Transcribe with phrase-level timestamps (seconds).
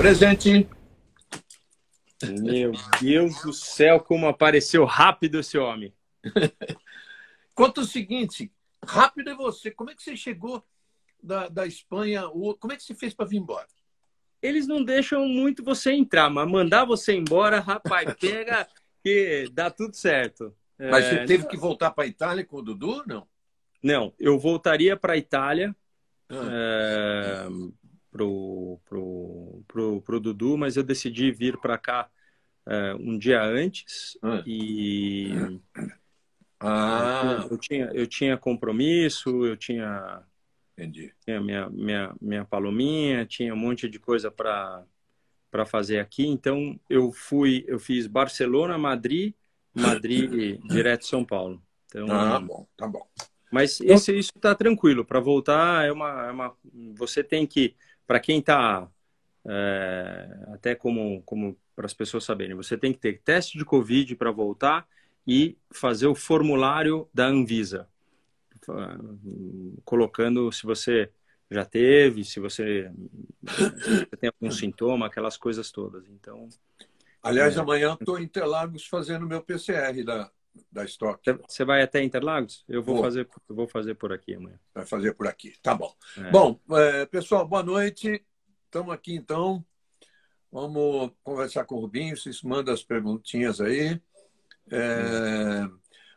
[0.00, 0.66] Presente.
[2.40, 5.92] Meu Deus do céu, como apareceu rápido esse homem.
[7.54, 8.50] Conta o seguinte,
[8.82, 9.70] rápido é você.
[9.70, 10.64] Como é que você chegou
[11.22, 12.22] da, da Espanha?
[12.58, 13.66] Como é que você fez para vir embora?
[14.40, 18.66] Eles não deixam muito você entrar, mas mandar você embora, rapaz, pega
[19.04, 20.56] que dá tudo certo.
[20.78, 21.24] Mas você é...
[21.26, 23.28] teve que voltar para a Itália com o Dudu, não?
[23.82, 25.76] Não, eu voltaria para a Itália
[26.30, 27.46] ah.
[27.46, 27.48] é,
[28.10, 32.08] pro, pro, pro, pro Dudu, mas eu decidi vir para cá
[32.66, 34.42] é, um dia antes ah.
[34.46, 35.32] e
[36.60, 37.44] ah.
[37.44, 40.22] eu, eu, tinha, eu tinha compromisso, eu tinha,
[40.76, 41.12] Entendi.
[41.24, 44.84] tinha minha, minha, minha palominha, tinha um monte de coisa para
[45.50, 49.34] para fazer aqui, então eu fui, eu fiz Barcelona, Madrid,
[49.74, 51.60] Madrid direto São Paulo.
[51.86, 53.04] Então, tá bom, tá bom.
[53.50, 55.04] Mas esse, isso está tranquilo.
[55.04, 56.56] Para voltar, é uma, é uma,
[56.94, 57.74] você tem que,
[58.10, 58.88] para quem está,
[59.46, 64.16] é, até como, como para as pessoas saberem, você tem que ter teste de Covid
[64.16, 64.84] para voltar
[65.24, 67.88] e fazer o formulário da Anvisa,
[69.84, 71.08] colocando se você
[71.48, 72.90] já teve, se você,
[73.46, 76.04] se você tem algum sintoma, aquelas coisas todas.
[76.08, 76.48] Então,
[77.22, 77.60] aliás, é...
[77.60, 80.28] amanhã estou em Interlagos fazendo meu PCR da
[80.70, 81.20] da Stock.
[81.48, 82.64] Você vai até Interlagos?
[82.68, 83.04] Eu vou, vou.
[83.04, 84.58] fazer, eu vou fazer por aqui amanhã.
[84.74, 85.94] Vai fazer por aqui, tá bom.
[86.16, 86.30] É.
[86.30, 88.24] Bom, é, pessoal, boa noite.
[88.66, 89.64] Estamos aqui então.
[90.52, 92.16] Vamos conversar com o Rubinho.
[92.16, 94.00] Vocês mandam as perguntinhas aí.
[94.70, 95.68] É...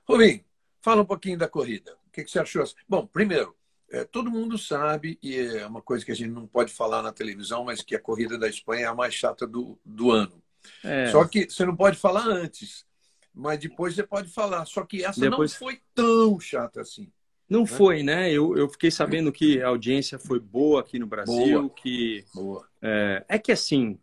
[0.08, 0.44] Rubinho,
[0.81, 1.95] fala um pouquinho da corrida.
[2.08, 2.64] O que, que você achou?
[2.88, 3.56] Bom, primeiro,
[3.92, 7.12] é, todo mundo sabe, e é uma coisa que a gente não pode falar na
[7.12, 10.42] televisão, mas que a corrida da Espanha é a mais chata do, do ano.
[10.84, 11.08] É.
[11.08, 12.86] Só que você não pode falar antes
[13.34, 14.66] mas depois você pode falar.
[14.66, 15.52] Só que essa depois...
[15.52, 17.12] não foi tão chata assim.
[17.50, 17.67] Não né?
[17.67, 18.31] foi, né?
[18.31, 21.70] Eu, eu fiquei sabendo que a audiência foi boa aqui no Brasil, boa.
[21.70, 22.67] que boa.
[22.81, 24.00] É, é que assim,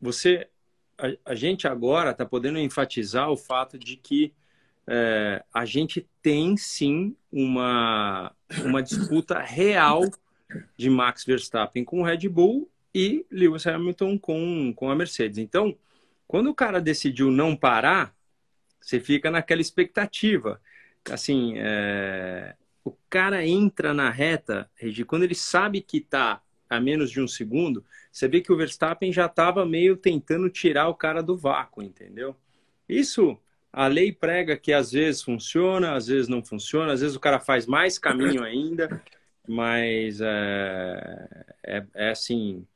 [0.00, 0.48] você,
[0.98, 4.32] a, a gente agora está podendo enfatizar o fato de que
[4.86, 10.02] é, a gente tem sim uma, uma disputa real
[10.76, 15.38] de Max Verstappen com o Red Bull e Lewis Hamilton com, com a Mercedes.
[15.38, 15.76] Então,
[16.26, 18.14] quando o cara decidiu não parar,
[18.82, 20.60] você fica naquela expectativa.
[21.10, 22.54] Assim, é...
[22.84, 27.28] o cara entra na reta, Regi, quando ele sabe que está a menos de um
[27.28, 31.82] segundo, você vê que o Verstappen já estava meio tentando tirar o cara do vácuo,
[31.82, 32.34] entendeu?
[32.88, 33.38] Isso,
[33.72, 37.38] a lei prega que às vezes funciona, às vezes não funciona, às vezes o cara
[37.38, 39.02] faz mais caminho ainda,
[39.46, 42.66] mas é, é, é assim,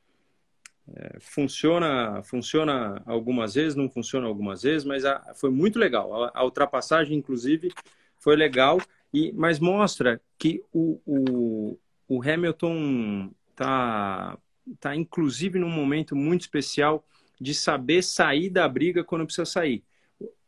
[0.94, 6.24] é, funciona, funciona algumas vezes, não funciona algumas vezes, mas a, foi muito legal.
[6.24, 7.72] A, a, ultrapassagem, inclusive,
[8.19, 8.80] foi legal,
[9.12, 14.38] e, mas mostra que o, o, o Hamilton está,
[14.78, 17.04] tá, inclusive, num momento muito especial
[17.41, 19.82] de saber sair da briga quando precisa sair.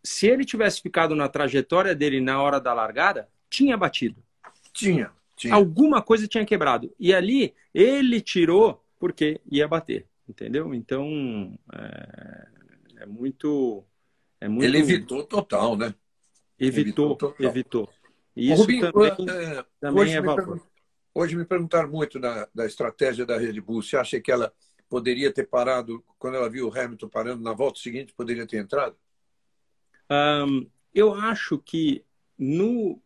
[0.05, 4.23] Se ele tivesse ficado na trajetória dele na hora da largada, tinha batido.
[4.73, 5.11] Tinha.
[5.37, 5.53] tinha.
[5.53, 6.95] Alguma coisa tinha quebrado.
[6.99, 10.75] E ali ele tirou porque ia bater entendeu?
[10.75, 12.49] Então é,
[12.99, 13.85] é, muito,
[14.41, 14.65] é muito.
[14.65, 15.95] Ele evitou total, né?
[16.59, 17.35] Evitou, evitou.
[17.39, 17.91] evitou.
[18.37, 20.63] E isso Rubinho, também, é, também hoje é valor.
[21.15, 23.83] hoje me perguntaram muito da, da estratégia da Red Bull.
[23.83, 24.53] Você acha que ela
[24.89, 28.15] poderia ter parado quando ela viu o Hamilton parando na volta seguinte?
[28.15, 28.97] Poderia ter entrado?
[30.11, 32.05] Um, eu acho que
[32.39, 33.01] no,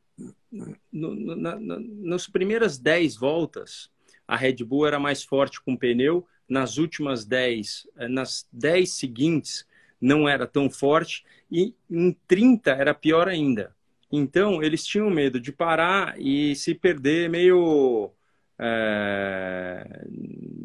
[0.92, 3.90] no, na, na, nas primeiras 10 voltas,
[4.26, 8.92] a Red Bull era mais forte com o pneu nas últimas 10, eh, nas 10
[8.92, 9.66] seguintes
[9.98, 13.74] não era tão forte e em 30 era pior ainda.
[14.10, 18.12] Então eles tinham medo de parar e se perder meio
[18.58, 20.04] é,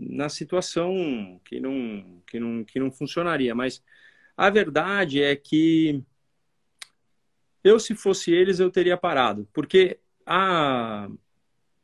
[0.09, 3.55] na situação que não, que, não, que não funcionaria.
[3.55, 3.81] Mas
[4.35, 6.03] a verdade é que
[7.63, 11.09] eu, se fosse eles, eu teria parado, porque a,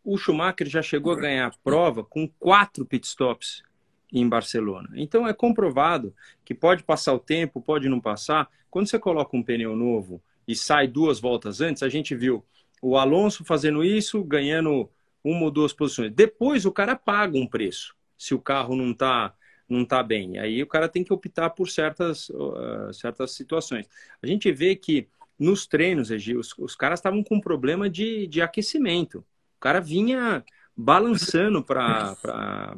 [0.03, 3.63] o Schumacher já chegou a ganhar a prova com quatro pitstops
[4.13, 4.89] em Barcelona.
[4.93, 6.13] Então é comprovado
[6.45, 8.47] que pode passar o tempo, pode não passar.
[8.69, 12.45] Quando você coloca um pneu novo e sai duas voltas antes, a gente viu
[12.81, 14.87] o Alonso fazendo isso, ganhando
[15.23, 16.11] uma ou duas posições.
[16.11, 19.33] Depois o cara paga um preço se o carro não está
[19.67, 20.37] não tá bem.
[20.37, 23.87] Aí o cara tem que optar por certas, uh, certas situações.
[24.21, 25.07] A gente vê que
[25.39, 29.19] nos treinos, os, os caras estavam com problema de, de aquecimento.
[29.57, 30.43] O cara vinha
[30.75, 32.77] balançando para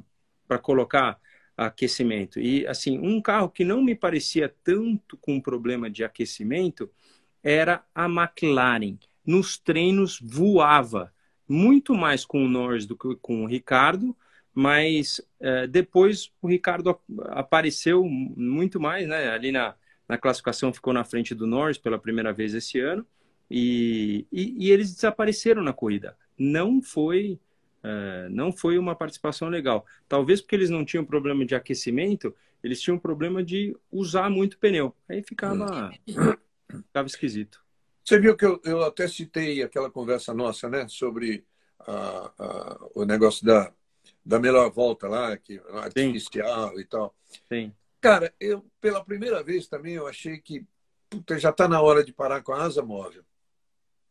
[0.62, 1.20] colocar
[1.58, 2.40] aquecimento.
[2.40, 6.90] E, assim, um carro que não me parecia tanto com problema de aquecimento
[7.44, 8.98] era a McLaren.
[9.26, 11.14] Nos treinos voava,
[11.48, 14.16] muito mais com o Norris do que com o Ricardo,
[14.54, 16.98] mas é, depois o Ricardo
[17.30, 19.30] apareceu muito mais, né?
[19.30, 19.76] Ali na,
[20.08, 23.06] na classificação ficou na frente do Norris pela primeira vez esse ano
[23.50, 26.18] e, e, e eles desapareceram na corrida.
[26.38, 27.40] Não foi
[27.86, 29.86] é, não foi uma participação legal.
[30.08, 34.96] Talvez porque eles não tinham problema de aquecimento, eles tinham problema de usar muito pneu.
[35.08, 35.92] Aí ficava,
[36.68, 37.64] ficava esquisito.
[38.04, 41.46] Você viu que eu, eu até citei aquela conversa nossa, né, sobre
[41.80, 43.72] a, a, o negócio da,
[44.26, 46.80] da melhor volta lá, que artificial Sim.
[46.80, 47.16] e tal.
[47.48, 47.72] Sim.
[48.02, 50.66] Cara, eu pela primeira vez também eu achei que
[51.10, 53.24] puta, já está na hora de parar com a asa móvel.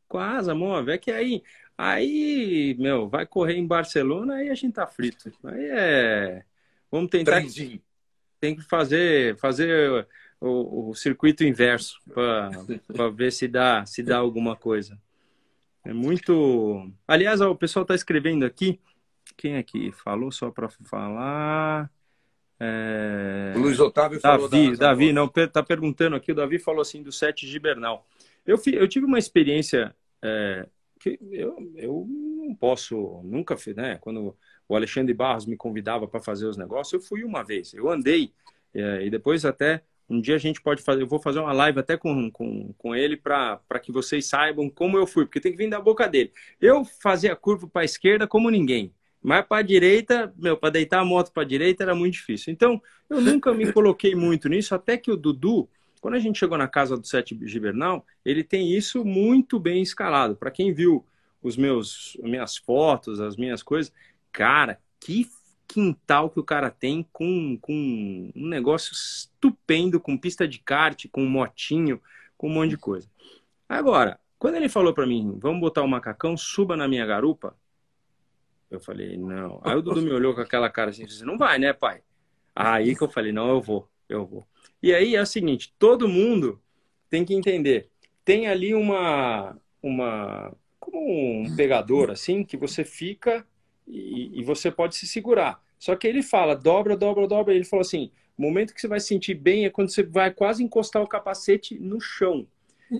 [0.08, 1.42] Com a asa móvel, é que aí
[1.76, 5.32] aí, meu, vai correr em Barcelona aí a gente tá frito.
[5.44, 6.44] Aí é
[6.90, 7.42] vamos tentar
[8.40, 10.06] tem que fazer fazer
[10.40, 14.98] o, o circuito inverso para ver se dá se dá alguma coisa.
[15.84, 16.90] É muito.
[17.06, 18.80] Aliás, ó, o pessoal está escrevendo aqui.
[19.36, 21.90] Quem aqui falou só para falar?
[22.58, 23.52] É...
[23.56, 27.02] O Luiz Otávio falou Davi, da Davi, não, tá perguntando aqui, o Davi falou assim
[27.02, 28.06] do set Gibernal.
[28.46, 30.66] Eu, eu tive uma experiência é,
[31.04, 33.98] que eu, eu não posso, nunca fiz, né?
[34.00, 34.34] Quando
[34.66, 38.32] o Alexandre Barros me convidava para fazer os negócios, eu fui uma vez, eu andei,
[38.72, 41.78] é, e depois até um dia a gente pode fazer, eu vou fazer uma live
[41.78, 45.58] até com, com, com ele para que vocês saibam como eu fui, porque tem que
[45.58, 46.32] vir da boca dele.
[46.60, 48.92] Eu fazia curva para a esquerda como ninguém.
[49.22, 52.52] Mas para a direita, meu, para deitar a moto para a direita era muito difícil.
[52.52, 55.66] Então, eu nunca me coloquei muito nisso, até que o Dudu,
[56.04, 60.36] quando a gente chegou na casa do Sete Gibernal, ele tem isso muito bem escalado.
[60.36, 61.02] Para quem viu
[61.42, 63.90] os meus minhas fotos, as minhas coisas,
[64.30, 65.26] cara, que
[65.66, 71.24] quintal que o cara tem com, com um negócio estupendo, com pista de kart, com
[71.24, 71.98] motinho,
[72.36, 73.08] com um monte de coisa.
[73.66, 77.56] Agora, quando ele falou para mim, vamos botar o macacão, suba na minha garupa,
[78.70, 79.58] eu falei, não.
[79.64, 82.02] Aí o Dudu me olhou com aquela cara assim, não vai, né, pai?
[82.54, 84.46] Aí que eu falei, não, eu vou, eu vou.
[84.84, 86.60] E aí é o seguinte, todo mundo
[87.08, 87.88] tem que entender,
[88.22, 93.46] tem ali uma, uma, como um pegador, assim, que você fica
[93.88, 95.58] e, e, você pode se segurar.
[95.78, 97.54] Só que ele fala, dobra, dobra, dobra.
[97.54, 100.30] Ele falou assim: o momento que você vai se sentir bem é quando você vai
[100.30, 102.46] quase encostar o capacete no chão.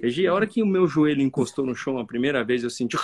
[0.01, 2.97] Regi, a hora que o meu joelho encostou no chão a primeira vez, eu senti.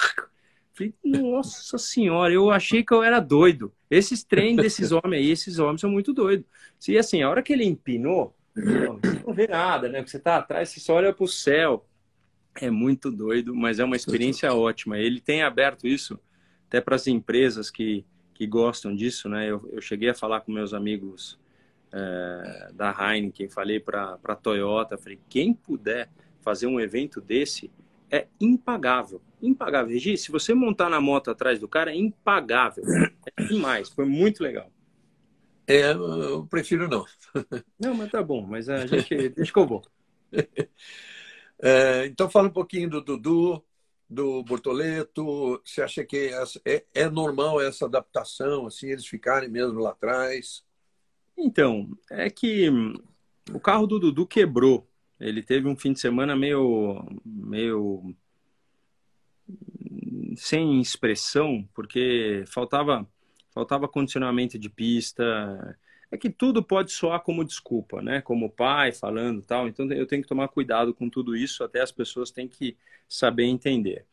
[1.04, 3.70] Nossa senhora, eu achei que eu era doido.
[3.90, 6.46] Esses trem desses homens aí, esses homens são muito doidos.
[6.88, 10.04] E assim, a hora que ele empinou, você não vê nada, né?
[10.04, 11.86] Você tá atrás, você só olha pro céu.
[12.60, 14.98] É muito doido, mas é uma experiência ótima.
[14.98, 16.18] Ele tem aberto isso
[16.66, 18.04] até para as empresas que,
[18.34, 19.50] que gostam disso, né?
[19.50, 21.38] Eu, eu cheguei a falar com meus amigos
[21.92, 26.08] é, da Heineken, falei para a Toyota, falei, quem puder
[26.40, 27.70] fazer um evento desse
[28.10, 29.92] é impagável, impagável.
[29.92, 32.84] Regi, se você montar na moto atrás do cara, é impagável,
[33.38, 34.70] é demais, foi muito legal.
[35.70, 37.06] É, eu prefiro não.
[37.78, 39.82] Não, mas tá bom, mas a gente, vou.
[41.62, 43.62] É, então fala um pouquinho do Dudu,
[44.08, 45.60] do Bortoleto?
[45.62, 46.30] Você acha que
[46.64, 50.64] é, é normal essa adaptação, assim, eles ficarem mesmo lá atrás?
[51.36, 52.70] Então, é que
[53.52, 54.88] o carro do Dudu quebrou.
[55.20, 58.14] Ele teve um fim de semana meio, meio
[60.34, 63.06] sem expressão, porque faltava,
[63.52, 65.76] faltava condicionamento de pista.
[66.10, 68.20] É que tudo pode soar como desculpa, né?
[68.20, 69.68] Como pai falando tal.
[69.68, 71.62] Então eu tenho que tomar cuidado com tudo isso.
[71.62, 72.76] Até as pessoas têm que
[73.08, 74.04] saber entender.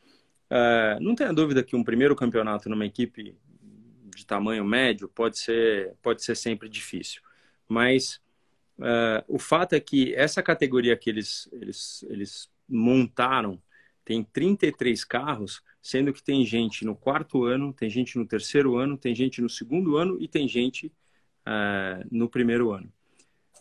[0.50, 3.36] Uh, não tenha dúvida que um primeiro campeonato numa equipe
[4.16, 7.22] de tamanho médio pode ser, pode ser sempre difícil.
[7.68, 8.22] Mas
[8.80, 13.62] uh, o fato é que essa categoria que eles, eles, eles montaram
[14.06, 18.98] tem 33 carros, sendo que tem gente no quarto ano, tem gente no terceiro ano,
[18.98, 20.88] tem gente no segundo ano e tem gente
[21.48, 22.92] uh, no primeiro ano.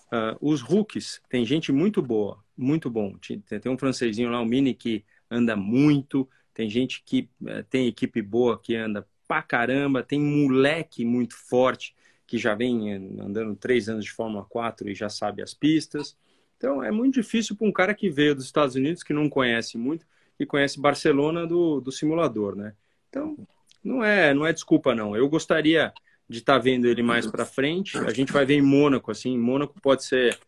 [0.07, 3.17] Uh, os rookies, tem gente muito boa, muito bom.
[3.19, 7.87] Tem, tem um francesinho lá, o Mini, que anda muito, tem gente que uh, tem
[7.87, 11.95] equipe boa que anda pra caramba, tem moleque muito forte
[12.27, 16.17] que já vem andando três anos de Fórmula 4 e já sabe as pistas.
[16.57, 19.79] Então é muito difícil para um cara que veio dos Estados Unidos, que não conhece
[19.79, 20.05] muito,
[20.39, 22.75] e conhece Barcelona do, do simulador, né?
[23.09, 23.37] Então
[23.83, 25.17] não é, não é desculpa não.
[25.17, 25.93] Eu gostaria
[26.29, 27.97] de estar tá vendo ele mais para frente.
[27.99, 30.39] A gente vai ver em Mônaco, assim, Mônaco pode ser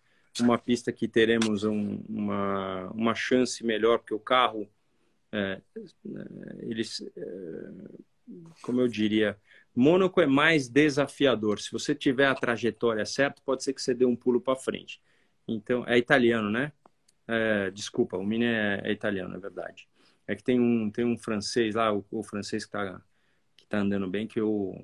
[0.40, 4.68] uma pista que teremos um, uma, uma chance melhor, porque o carro,
[5.32, 5.60] é,
[6.62, 7.68] eles, é,
[8.62, 9.36] como eu diria,
[9.74, 11.60] Mônaco é mais desafiador.
[11.60, 15.00] Se você tiver a trajetória certa, pode ser que você dê um pulo para frente.
[15.46, 16.72] Então, é italiano, né?
[17.28, 19.86] É, desculpa, o Mini é, é, italiano, é verdade.
[20.26, 23.00] É que tem um, tem um francês lá, o, o francês que está
[23.56, 24.74] que tá andando bem, que eu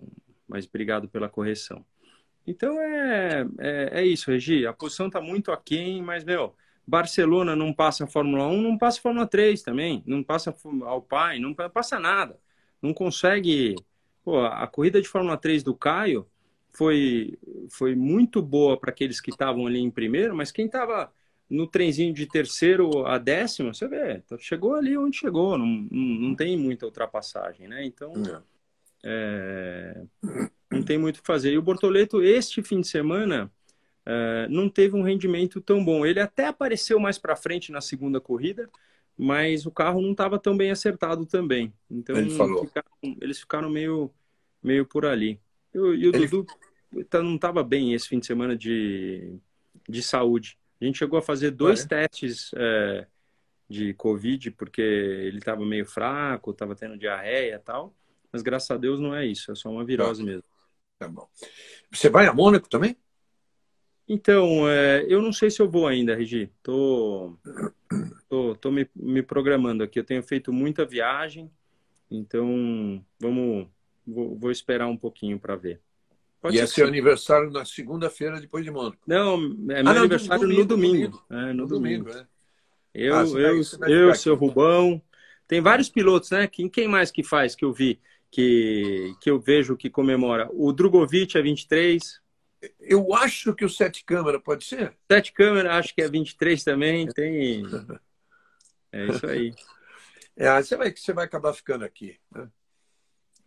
[0.47, 1.85] mas obrigado pela correção.
[2.47, 4.67] Então é, é, é isso, Regi.
[4.67, 6.55] A posição está muito aquém, mas, meu,
[6.87, 11.41] Barcelona não passa a Fórmula 1, não passa a Fórmula 3 também, não passa Alpine,
[11.41, 12.39] não passa nada.
[12.83, 13.75] Não consegue.
[14.23, 16.27] Pô, a corrida de Fórmula 3 do Caio
[16.73, 17.39] foi,
[17.71, 21.13] foi muito boa para aqueles que estavam ali em primeiro, mas quem estava
[21.49, 26.35] no trenzinho de terceiro a décimo, você vê, chegou ali onde chegou, não, não, não
[26.35, 27.85] tem muita ultrapassagem, né?
[27.85, 28.13] Então,
[29.05, 30.03] é,
[30.71, 31.53] não tem muito o que fazer.
[31.53, 33.53] E o Bortoleto, este fim de semana,
[34.07, 36.05] é, não teve um rendimento tão bom.
[36.05, 38.69] Ele até apareceu mais para frente na segunda corrida,
[39.17, 41.73] mas o carro não estava tão bem acertado também.
[41.91, 44.11] Então, ficaram, eles ficaram meio,
[44.63, 45.39] meio por ali.
[45.75, 46.27] E, e o Ele...
[46.27, 46.47] Dudu
[47.09, 49.37] tá, não estava bem esse fim de semana de,
[49.89, 50.59] de saúde.
[50.81, 53.07] A gente chegou a fazer dois testes é,
[53.69, 57.95] de Covid, porque ele estava meio fraco, estava tendo diarreia e tal.
[58.33, 60.27] Mas graças a Deus não é isso, é só uma virose tá.
[60.27, 60.49] mesmo.
[60.99, 61.29] Tá bom.
[61.91, 62.97] Você vai a Mônaco também?
[64.09, 66.51] Então, é, eu não sei se eu vou ainda, Regi.
[66.63, 67.37] Tô,
[68.29, 69.99] tô, tô me, me, programando aqui.
[69.99, 71.51] Eu tenho feito muita viagem,
[72.11, 73.67] então vamos,
[74.07, 75.81] vou, vou esperar um pouquinho para ver.
[76.45, 78.99] Pode e é seu aniversário na segunda-feira depois de Mônaco?
[79.07, 79.37] Não,
[79.71, 80.63] é meu ah, aniversário no domingo.
[80.63, 82.05] No domingo, é, no domingo.
[82.05, 82.27] domingo é.
[82.93, 85.01] Eu, ah, eu, eu seu Rubão.
[85.49, 86.47] Tem vários pilotos, né?
[86.47, 87.99] Quem, quem mais que faz que eu vi,
[88.31, 90.47] que, que eu vejo que comemora?
[90.53, 92.21] O Drogovic é 23.
[92.79, 94.93] Eu acho que o Sete Câmara pode ser.
[95.11, 97.07] Sete Câmara, acho que é 23 também.
[97.09, 97.63] Tem.
[98.93, 99.53] É isso aí.
[100.37, 102.17] É, você vai, você vai acabar ficando aqui.
[102.31, 102.49] Né?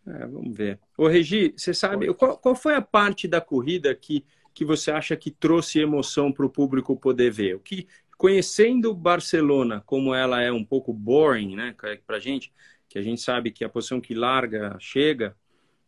[0.08, 0.80] É, vamos ver.
[0.98, 5.16] Ô, Regi, você sabe, qual, qual, foi a parte da corrida que, que você acha
[5.18, 7.56] que trouxe emoção para o público poder ver?
[7.56, 7.88] O que,
[8.18, 12.54] conhecendo Barcelona, como ela é um pouco boring, né, para a gente,
[12.88, 15.36] que a gente sabe que a posição que larga chega,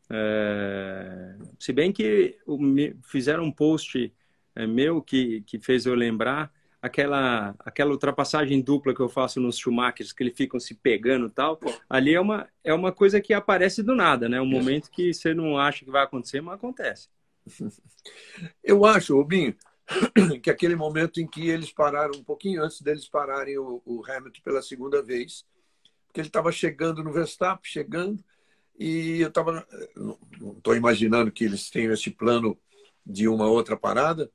[0.10, 2.38] é, se bem que
[3.06, 4.12] fizeram um post
[4.56, 9.58] é, meu que, que fez eu lembrar aquela aquela ultrapassagem dupla que eu faço nos
[9.58, 11.60] Schumachers, que eles ficam se pegando e tal,
[11.90, 14.42] ali é uma, é uma coisa que aparece do nada, né?
[14.42, 17.10] Um momento que você não acha que vai acontecer, mas acontece.
[18.64, 19.56] Eu acho, Rubinho,
[20.42, 24.42] que aquele momento em que eles pararam, um pouquinho antes deles pararem o, o Hamilton
[24.44, 25.46] pela segunda vez,
[26.08, 28.24] porque ele estava chegando no Verstappen, chegando,
[28.78, 29.68] e eu estava.
[29.96, 30.18] Não
[30.58, 32.58] estou imaginando que eles tenham esse plano
[33.06, 34.32] de uma outra parada,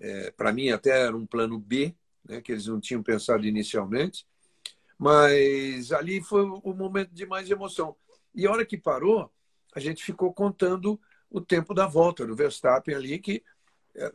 [0.00, 4.26] é, para mim até era um plano B, né, que eles não tinham pensado inicialmente,
[4.98, 7.96] mas ali foi o momento de mais emoção.
[8.34, 9.30] E a hora que parou,
[9.74, 13.42] a gente ficou contando o tempo da volta do Verstappen ali, que
[13.96, 14.10] é,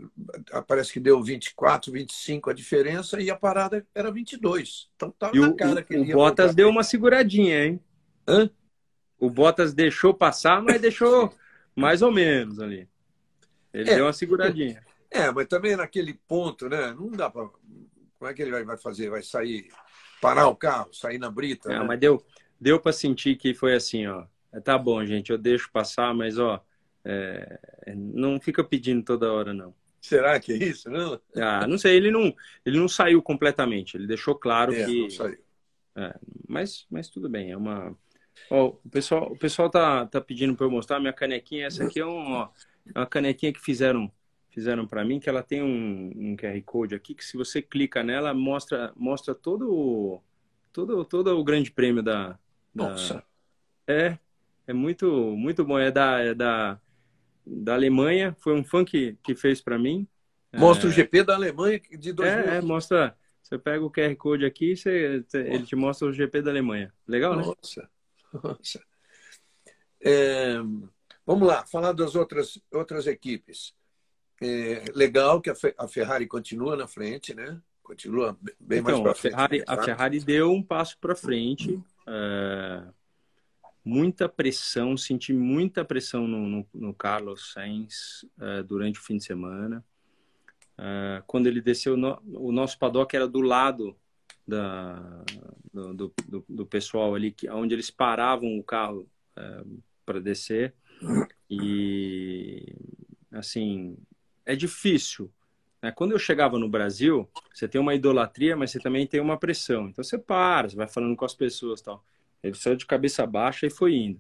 [0.68, 4.90] parece que deu 24, 25 a diferença e a parada era 22.
[4.96, 6.56] Então estava na cara o, que ele O Bottas voltar.
[6.56, 7.80] deu uma seguradinha, hein?
[8.28, 8.50] Hã?
[9.18, 11.34] O Bottas deixou passar, mas deixou
[11.76, 12.90] mais ou menos ali.
[13.74, 14.84] Ele é, deu uma seguradinha.
[15.12, 16.94] É, mas também naquele ponto, né?
[16.94, 17.50] Não dá para.
[18.18, 19.10] Como é que ele vai fazer?
[19.10, 19.70] Vai sair,
[20.22, 21.72] parar o carro, sair na brita?
[21.72, 21.86] É, né?
[21.86, 22.24] mas deu,
[22.60, 24.26] deu para sentir que foi assim, ó.
[24.64, 26.64] Tá bom, gente, eu deixo passar, mas ó,
[27.06, 27.60] é,
[27.96, 29.74] não fica pedindo toda hora, não.
[30.02, 31.20] Será que é isso, não?
[31.36, 32.34] Ah, não sei, ele não,
[32.66, 35.02] ele não saiu completamente, ele deixou claro é, que.
[35.02, 35.38] Não saiu.
[35.96, 36.16] É,
[36.48, 37.96] mas, mas tudo bem, é uma.
[38.50, 41.68] Ó, o pessoal, o pessoal tá, tá pedindo para eu mostrar minha canequinha.
[41.68, 42.50] Essa aqui é, um, ó,
[42.96, 44.12] é uma canequinha que fizeram
[44.50, 48.04] fizeram para mim, que ela tem um, um, QR Code aqui, que se você clica
[48.04, 50.22] nela, mostra, mostra todo,
[50.74, 52.30] todo, todo o grande prêmio da...
[52.30, 52.90] da...
[52.90, 53.24] Nossa!
[53.88, 54.18] É,
[54.68, 55.80] é muito, muito bom.
[55.80, 56.80] É da, é da,
[57.46, 60.08] da Alemanha, foi um fã que, que fez para mim.
[60.54, 60.90] Mostra é...
[60.90, 62.26] o GP da Alemanha de 2000.
[62.28, 63.16] É, é, mostra...
[63.42, 66.94] Você pega o QR Code aqui você, ele te mostra o GP da Alemanha.
[67.08, 67.44] Legal, né?
[67.44, 67.90] Nossa!
[68.44, 68.84] Nossa.
[70.02, 70.58] É,
[71.26, 73.74] vamos lá, falar das outras, outras equipes.
[74.42, 77.60] É legal que a Ferrari continua na frente, né?
[77.84, 79.32] Continua bem então, mais para frente.
[79.32, 81.82] Ferrari, a Ferrari deu um passo para frente.
[82.08, 82.84] É,
[83.84, 89.24] muita pressão, senti muita pressão no, no, no Carlos Sainz é, durante o fim de
[89.24, 89.84] semana.
[90.78, 93.98] É, quando ele desceu, no, o nosso paddock era do lado
[94.48, 95.24] da,
[95.74, 99.10] do, do, do, pessoal ali, que, onde eles paravam o carro
[100.06, 100.74] para descer.
[101.50, 102.74] E,
[103.32, 103.98] assim,
[104.50, 105.32] é difícil.
[105.82, 105.92] Né?
[105.92, 109.88] Quando eu chegava no Brasil, você tem uma idolatria, mas você também tem uma pressão.
[109.88, 112.04] Então você para, você vai falando com as pessoas tal.
[112.42, 114.20] Ele saiu de cabeça baixa e foi indo.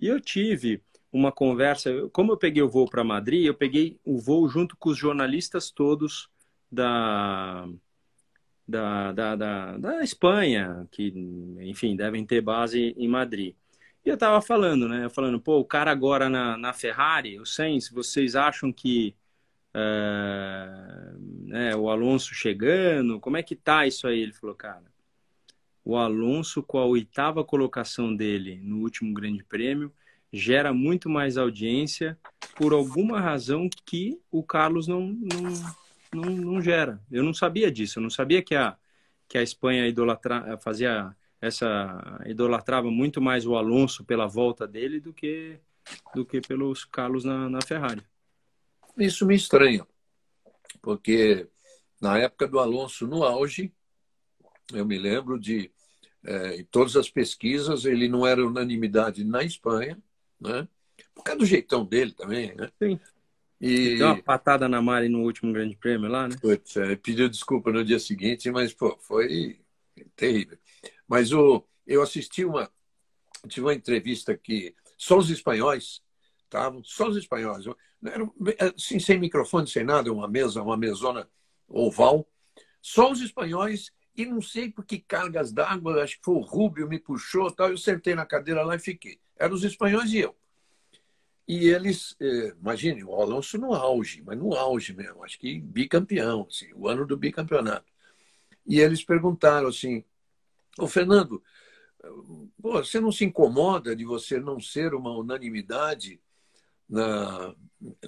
[0.00, 0.80] E eu tive
[1.12, 4.90] uma conversa, como eu peguei o voo para Madrid, eu peguei o voo junto com
[4.90, 6.28] os jornalistas todos
[6.70, 7.68] da,
[8.66, 11.12] da, da, da, da Espanha, que,
[11.60, 13.54] enfim, devem ter base em Madrid.
[14.04, 15.08] E eu tava falando, né?
[15.08, 19.14] Falando, pô, o cara agora na, na Ferrari, o Sainz, vocês acham que
[19.74, 24.20] uh, né, o Alonso chegando, como é que tá isso aí?
[24.20, 24.84] Ele falou, cara,
[25.84, 29.92] o Alonso com a oitava colocação dele no último Grande Prêmio
[30.32, 32.18] gera muito mais audiência
[32.56, 35.52] por alguma razão que o Carlos não, não,
[36.12, 37.00] não, não gera.
[37.10, 38.76] Eu não sabia disso, eu não sabia que a,
[39.28, 45.12] que a Espanha idolatra, fazia essa idolatrava muito mais o Alonso pela volta dele do
[45.12, 45.58] que
[46.14, 48.02] do que pelos Carlos na, na Ferrari.
[48.96, 49.86] Isso me estranha,
[50.80, 51.48] porque
[52.00, 53.72] na época do Alonso no auge,
[54.72, 55.70] eu me lembro de
[56.24, 59.98] é, em todas as pesquisas ele não era unanimidade na Espanha,
[60.40, 60.66] né?
[61.14, 62.70] Por causa do jeitão dele também, né?
[62.82, 62.98] Sim.
[63.60, 63.96] E...
[63.96, 66.36] Deu uma patada na Mari no último grande prêmio lá, né?
[66.40, 69.58] Putz, é, pediu desculpa no dia seguinte, mas pô, foi
[70.16, 70.58] terrível.
[71.06, 72.70] Mas o, eu assisti uma.
[73.48, 76.02] Tive uma entrevista que só os espanhóis
[76.42, 77.64] estavam, só os espanhóis.
[78.04, 78.30] Era,
[78.76, 81.28] assim, sem microfone, sem nada, uma mesa, uma mesona
[81.68, 82.26] oval.
[82.80, 86.88] Só os espanhóis, e não sei por que cargas d'água, acho que foi o Rubio
[86.88, 87.70] me puxou tal.
[87.70, 89.18] Eu sentei na cadeira lá e fiquei.
[89.36, 90.36] Eram os espanhóis e eu.
[91.46, 96.46] E eles, eh, imagine, o Alonso no auge, mas no auge mesmo, acho que bicampeão,
[96.48, 97.92] assim, o ano do bicampeonato.
[98.66, 100.02] E eles perguntaram assim,
[100.78, 101.42] Ô, Fernando,
[102.60, 106.20] pô, você não se incomoda de você não ser uma unanimidade
[106.88, 107.54] na,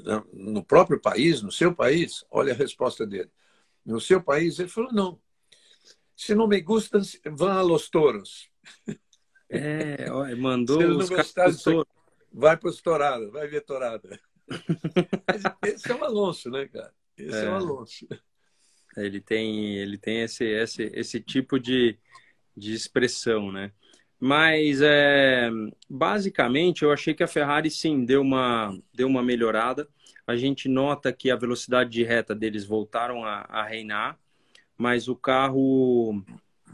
[0.05, 2.25] na, no próprio país, no seu país?
[2.31, 3.31] Olha a resposta dele.
[3.85, 5.21] No seu país, ele falou, não.
[6.17, 7.01] Se não me gustam,
[7.33, 8.51] vão a los toros.
[9.49, 11.51] É, mandou Se não gostar,
[12.33, 14.19] vai para os touradas, vai ver tourada.
[15.65, 16.93] Esse é o Alonso, né, cara?
[17.17, 18.07] Esse é, é o Alonso.
[18.97, 21.99] Ele tem, ele tem esse, esse, esse tipo de,
[22.57, 23.73] de expressão, né?
[24.19, 25.51] Mas é,
[25.89, 29.89] basicamente eu achei que a Ferrari sim deu uma, deu uma melhorada.
[30.27, 34.19] A gente nota que a velocidade de reta deles voltaram a, a reinar,
[34.77, 36.23] mas o carro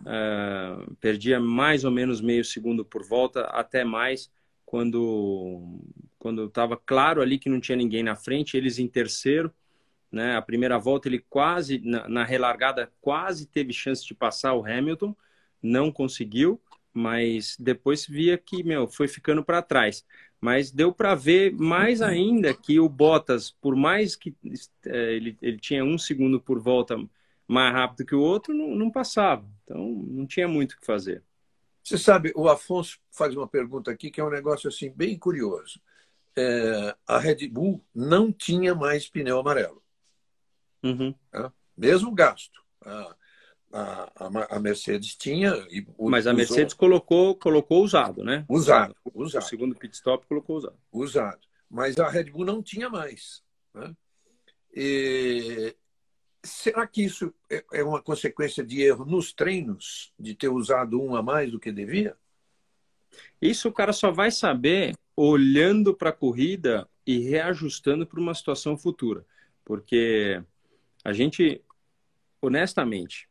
[0.07, 4.31] é, perdia mais ou menos meio segundo por volta, até mais,
[4.65, 5.81] quando
[6.23, 9.53] quando estava claro ali que não tinha ninguém na frente, eles em terceiro.
[10.11, 10.37] Né?
[10.37, 15.17] A primeira volta ele quase, na, na relargada, quase teve chance de passar o Hamilton,
[15.61, 16.61] não conseguiu,
[16.93, 20.05] mas depois via que, meu, foi ficando para trás.
[20.41, 24.35] Mas deu para ver mais ainda que o Bottas, por mais que
[24.87, 26.97] é, ele, ele tinha um segundo por volta
[27.47, 29.49] mais rápido que o outro, não, não passava.
[29.65, 31.23] Então, não tinha muito o que fazer.
[31.83, 35.81] Você sabe, o Afonso faz uma pergunta aqui que é um negócio assim bem curioso.
[36.37, 39.83] É, a Red Bull não tinha mais pneu amarelo.
[40.83, 41.15] Uhum.
[41.31, 41.53] Tá?
[41.77, 42.63] Mesmo gasto.
[42.85, 43.15] Ah,
[43.73, 45.51] a, a, Mercedes tinha.
[45.71, 48.45] E Mas a Mercedes colocou, colocou usado, né?
[48.49, 49.43] Usado, usado.
[49.43, 50.77] O segundo pit stop colocou usado.
[50.93, 51.41] Usado.
[51.71, 53.43] Mas a Red Bull não tinha mais.
[53.75, 53.95] Né?
[54.75, 55.75] E...
[56.45, 61.15] Será que isso é, é uma consequência de erro nos treinos, de ter usado um
[61.15, 62.17] a mais do que devia?
[63.41, 68.77] Isso o cara só vai saber olhando para a corrida e reajustando para uma situação
[68.77, 69.25] futura.
[69.65, 70.43] Porque
[71.05, 71.63] a gente,
[72.41, 73.29] honestamente,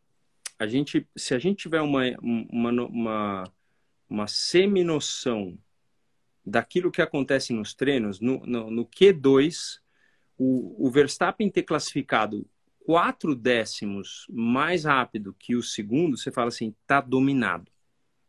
[0.61, 3.43] a gente, se a gente tiver uma, uma, uma,
[4.07, 5.57] uma semi-noção
[6.45, 9.79] daquilo que acontece nos treinos, no, no, no Q2,
[10.37, 12.47] o, o Verstappen ter classificado
[12.85, 17.71] quatro décimos mais rápido que o segundo, você fala assim, tá dominado.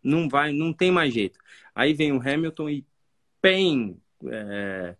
[0.03, 1.38] Não vai, não tem mais jeito.
[1.75, 2.87] Aí vem o Hamilton e
[3.42, 4.01] PEM.
[4.31, 4.97] É,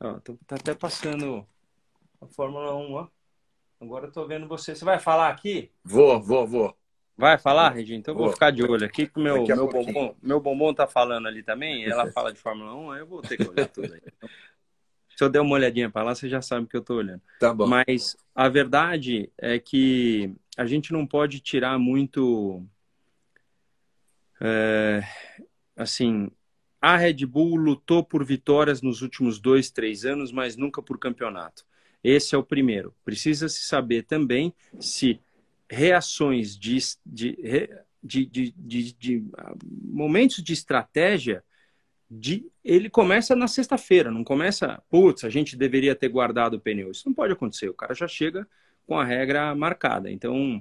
[0.00, 1.46] ó, tá até passando
[2.22, 3.08] a Fórmula 1, ó.
[3.80, 4.74] Agora eu tô vendo você.
[4.74, 5.72] Você vai falar aqui?
[5.82, 6.76] Vou, vou, vou.
[7.16, 7.98] Vai falar, Reginho?
[7.98, 10.72] Então eu vou, vou ficar de olho aqui, que o meu, meu, bombom, meu bombom
[10.72, 13.68] tá falando ali também, ela fala de Fórmula 1, aí eu vou ter que olhar
[13.68, 14.00] tudo aí.
[14.16, 14.28] Então,
[15.14, 17.20] se eu der uma olhadinha para lá, você já sabe que eu tô olhando.
[17.38, 17.66] Tá bom.
[17.66, 22.64] Mas a verdade é que a gente não pode tirar muito.
[24.40, 25.02] É,
[25.76, 26.30] assim,
[26.80, 31.66] a Red Bull lutou por vitórias nos últimos dois, três anos, mas nunca por campeonato.
[32.02, 32.94] Esse é o primeiro.
[33.04, 35.20] Precisa se saber também se
[35.68, 37.68] reações de, de,
[38.02, 39.24] de, de, de, de
[39.82, 41.44] momentos de estratégia
[42.10, 46.90] de, ele começa na sexta-feira, não começa, putz, a gente deveria ter guardado o pneu.
[46.90, 48.48] Isso não pode acontecer, o cara já chega
[48.84, 50.10] com a regra marcada.
[50.10, 50.60] Então,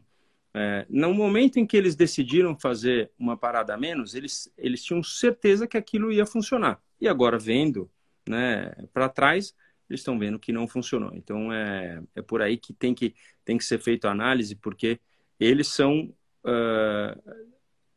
[0.54, 5.02] é, no momento em que eles decidiram fazer uma parada a menos, eles, eles tinham
[5.02, 6.80] certeza que aquilo ia funcionar.
[7.02, 7.90] E agora, vendo
[8.28, 9.56] né, para trás,
[9.90, 11.12] eles estão vendo que não funcionou.
[11.16, 15.00] Então é, é por aí que tem, que tem que ser feita a análise, porque
[15.40, 17.50] eles são uh,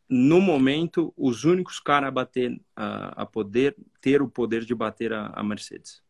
[0.08, 5.12] no momento, os únicos caras a bater, a, a, poder ter o poder de bater
[5.12, 6.02] a, a Mercedes.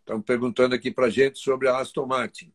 [0.00, 2.52] Estão perguntando aqui para gente sobre a Aston Martin.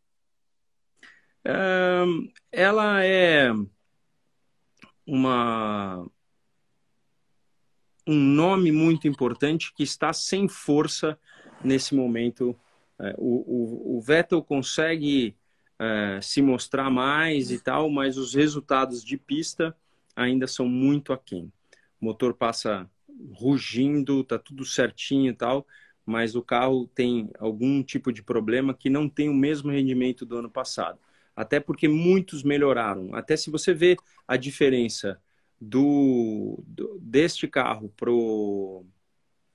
[2.51, 3.51] ela é
[5.05, 6.05] uma
[8.07, 11.19] um nome muito importante que está sem força
[11.63, 12.55] nesse momento.
[12.99, 15.35] É, o, o, o Vettel consegue
[15.79, 19.75] é, se mostrar mais e tal, mas os resultados de pista
[20.15, 21.51] ainda são muito aquém.
[21.99, 22.89] O motor passa
[23.33, 25.65] rugindo, tá tudo certinho e tal,
[26.05, 30.37] mas o carro tem algum tipo de problema que não tem o mesmo rendimento do
[30.37, 30.99] ano passado.
[31.35, 33.13] Até porque muitos melhoraram.
[33.13, 35.19] Até se você vê a diferença
[35.59, 38.85] do, do deste carro pro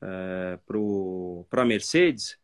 [0.02, 0.58] é,
[1.48, 2.38] para a Mercedes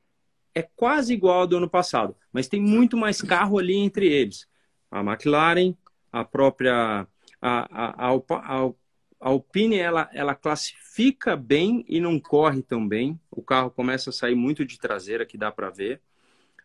[0.55, 4.49] é quase igual ao do ano passado, mas tem muito mais carro ali entre eles.
[4.91, 5.75] A McLaren,
[6.11, 7.07] a própria
[7.43, 8.73] a, a, a, a
[9.21, 13.19] Alpine ela, ela classifica bem e não corre tão bem.
[13.31, 16.01] O carro começa a sair muito de traseira, que dá para ver.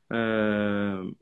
[0.09, 1.15] Uh,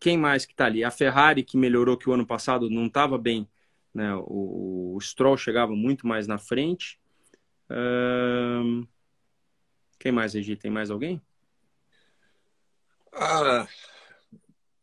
[0.00, 0.82] quem mais que está ali?
[0.84, 3.48] A Ferrari, que melhorou que o ano passado não estava bem.
[3.94, 4.14] Né?
[4.14, 6.98] O, o, Stroll chegava muito mais na frente.
[7.70, 8.86] Uh,
[9.98, 10.56] quem mais, Regi?
[10.56, 11.20] Tem mais alguém?
[13.12, 13.66] Ah,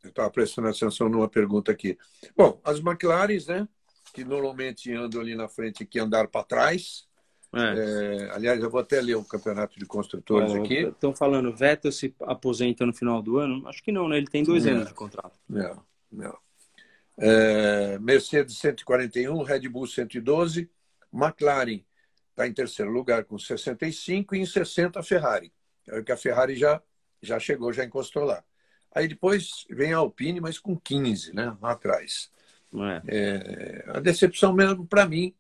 [0.03, 1.97] eu estava prestando atenção numa pergunta aqui.
[2.35, 3.67] Bom, as McLarens, né?
[4.13, 7.07] que normalmente andam ali na frente que andaram para trás.
[7.51, 7.59] É.
[7.59, 10.85] É, aliás, eu vou até ler o campeonato de construtores aqui.
[10.85, 13.67] Estão falando, Vettel se aposenta no final do ano?
[13.67, 14.17] Acho que não, né?
[14.17, 15.39] Ele tem dois não, anos de contrato.
[15.49, 16.37] Não, não.
[17.17, 20.69] É, Mercedes 141, Red Bull 112,
[21.11, 21.83] McLaren
[22.33, 25.53] está em terceiro lugar com 65 e em 60 a Ferrari.
[25.87, 26.81] É que a Ferrari já,
[27.21, 28.43] já chegou, já encostou lá.
[28.93, 31.55] Aí depois vem a Alpine, mas com 15, né?
[31.61, 32.31] Lá atrás.
[32.75, 33.01] É.
[33.07, 35.33] É, a decepção mesmo para mim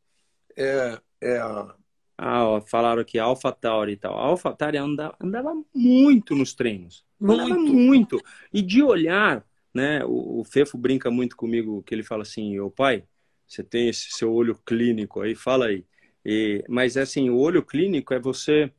[0.55, 1.75] é, é a.
[2.15, 4.17] Ah, ó, falaram aqui Alpha Tauri e tal.
[4.17, 7.03] A Alpha Tauri andava, andava muito nos treinos.
[7.19, 7.41] Muito.
[7.41, 8.21] Andava muito.
[8.53, 10.05] E de olhar, né?
[10.05, 13.03] O, o Fefo brinca muito comigo, que ele fala assim: ô pai,
[13.47, 15.85] você tem esse seu olho clínico aí, fala aí.
[16.25, 18.71] E, mas assim, o olho clínico é você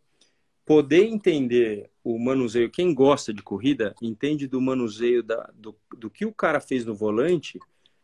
[0.65, 2.71] poder entender o manuseio.
[2.71, 6.95] Quem gosta de corrida entende do manuseio da, do, do que o cara fez no
[6.95, 7.59] volante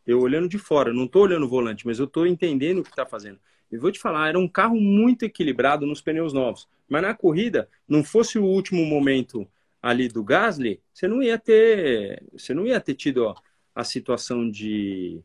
[0.06, 2.90] eu olhando de fora, não estou olhando o volante, mas eu estou entendendo o que
[2.90, 3.38] está fazendo.
[3.70, 6.66] E vou te falar, era um carro muito equilibrado nos pneus novos.
[6.88, 9.46] Mas na corrida, não fosse o último momento
[9.80, 13.34] ali do Gasly, você não ia ter, você não ia ter tido ó,
[13.74, 15.22] a situação de,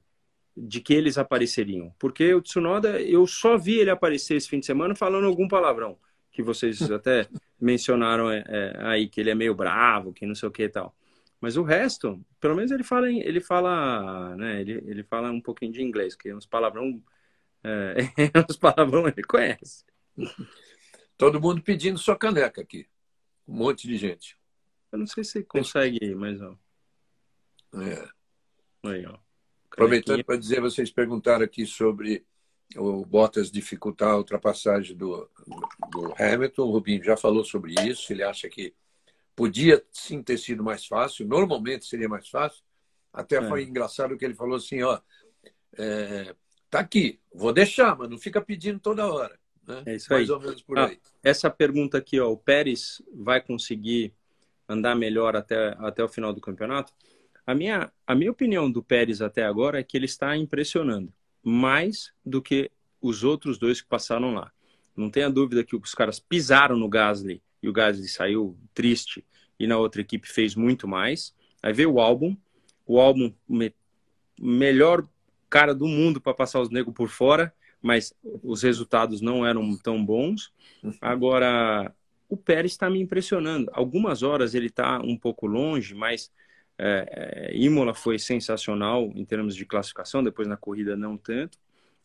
[0.55, 1.93] de que eles apareceriam.
[1.99, 5.97] Porque o Tsunoda, eu só vi ele aparecer esse fim de semana falando algum palavrão,
[6.31, 7.27] que vocês até
[7.59, 10.69] mencionaram é, é, aí, que ele é meio bravo, que não sei o que e
[10.69, 10.95] tal.
[11.41, 14.61] Mas o resto, pelo menos ele fala, ele fala, né?
[14.61, 17.03] Ele, ele fala um pouquinho de inglês, que uns palavrão,
[17.63, 17.95] é,
[18.49, 19.85] uns palavrão ele conhece.
[21.17, 22.87] Todo mundo pedindo sua caneca aqui,
[23.47, 24.37] um monte de gente.
[24.91, 26.57] Eu não sei se consegue, mas ó.
[27.73, 28.07] É.
[28.83, 29.24] Aí, ó.
[29.75, 32.25] Aproveitando para dizer, vocês perguntaram aqui sobre
[32.75, 35.29] o Bottas dificultar a ultrapassagem do,
[35.91, 36.63] do Hamilton.
[36.63, 38.11] O Rubinho já falou sobre isso.
[38.11, 38.73] Ele acha que
[39.35, 42.63] Podia sim ter sido mais fácil, normalmente seria mais fácil.
[43.11, 43.47] Até é.
[43.47, 44.97] foi engraçado que ele falou assim: ó,
[45.77, 46.33] é,
[46.69, 49.37] tá aqui, vou deixar, mas não fica pedindo toda hora.
[49.67, 49.83] Né?
[49.87, 50.33] É isso mais aí.
[50.33, 50.99] ou menos por ah, aí.
[51.21, 54.13] Essa pergunta aqui, ó, o Pérez vai conseguir
[54.69, 56.93] andar melhor até, até o final do campeonato?
[57.45, 62.11] A minha, a minha opinião do Pérez até agora é que ele está impressionando mais
[62.25, 64.51] do que os outros dois que passaram lá.
[64.95, 69.23] Não tenha dúvida que os caras pisaram no Gasly e o Gasly saiu triste
[69.59, 71.35] e na outra equipe fez muito mais.
[71.61, 72.35] Aí veio o álbum,
[72.85, 73.73] o álbum me,
[74.39, 75.07] melhor
[75.49, 80.03] cara do mundo para passar os negros por fora, mas os resultados não eram tão
[80.03, 80.51] bons.
[80.99, 81.93] Agora,
[82.27, 83.69] o Pérez está me impressionando.
[83.71, 86.31] Algumas horas ele está um pouco longe, mas
[86.77, 91.57] é, é, Imola foi sensacional em termos de classificação, depois na corrida não tanto,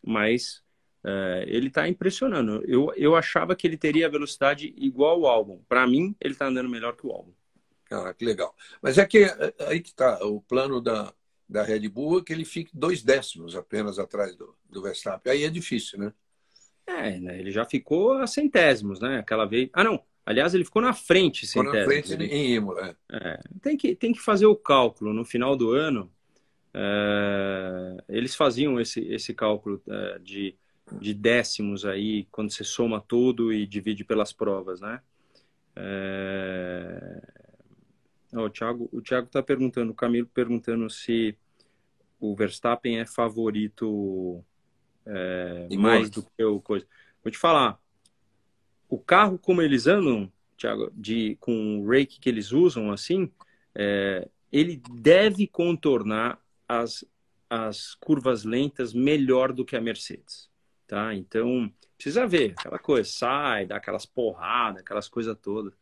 [0.02, 0.62] mas
[1.04, 2.62] é, ele está impressionando.
[2.66, 5.62] Eu, eu achava que ele teria velocidade igual ao álbum.
[5.68, 7.33] Para mim, ele está andando melhor que o álbum.
[7.90, 8.54] Ah, que legal.
[8.80, 11.12] Mas é que é, aí que está o plano da,
[11.48, 15.33] da Red Bull é que ele fique dois décimos apenas atrás do, do Verstappen.
[15.33, 16.12] Aí é difícil, né?
[16.87, 17.38] É, né?
[17.38, 19.18] ele já ficou a centésimos, né?
[19.18, 19.68] Aquela vez.
[19.72, 20.04] Ah, não.
[20.24, 22.26] Aliás, ele ficou na frente, ficou na frente né?
[22.26, 22.96] em Imola.
[23.11, 23.16] É.
[23.16, 23.40] é.
[23.62, 26.12] tem, que, tem que fazer o cálculo no final do ano.
[26.72, 30.56] É, eles faziam esse, esse cálculo é, de
[30.98, 35.00] de décimos aí, quando você soma tudo e divide pelas provas, né?
[35.76, 37.20] É...
[38.33, 41.37] Oh, o Thiago o Thiago está perguntando, o Camilo perguntando se
[42.18, 44.44] o Verstappen é favorito
[45.06, 46.87] é, mais do que o coisa.
[47.22, 47.78] Vou te falar,
[48.90, 53.31] o carro como eles andam, Thiago, de, com o rake que eles usam, assim,
[53.74, 57.05] é, ele deve contornar as,
[57.48, 60.50] as curvas lentas melhor do que a Mercedes,
[60.88, 61.14] tá?
[61.14, 65.72] Então, precisa ver, aquela coisa, sai, dá aquelas porradas, aquelas coisas todas,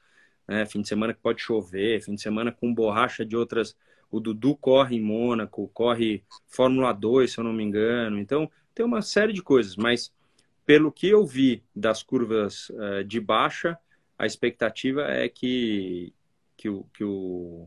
[0.46, 0.66] né?
[0.66, 3.74] Fim de semana que pode chover, fim de semana com borracha de outras...
[4.10, 8.18] O Dudu corre em Mônaco, corre Fórmula 2, se eu não me engano.
[8.18, 10.10] Então, tem uma série de coisas, mas
[10.68, 13.78] pelo que eu vi das curvas uh, de baixa,
[14.18, 16.12] a expectativa é que,
[16.58, 17.66] que, o, que, o,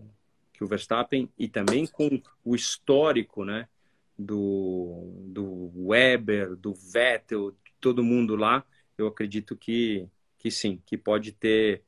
[0.54, 3.68] que o Verstappen, e também com o histórico né,
[4.16, 8.64] do, do Weber, do Vettel, todo mundo lá,
[8.96, 11.82] eu acredito que, que sim, que pode ter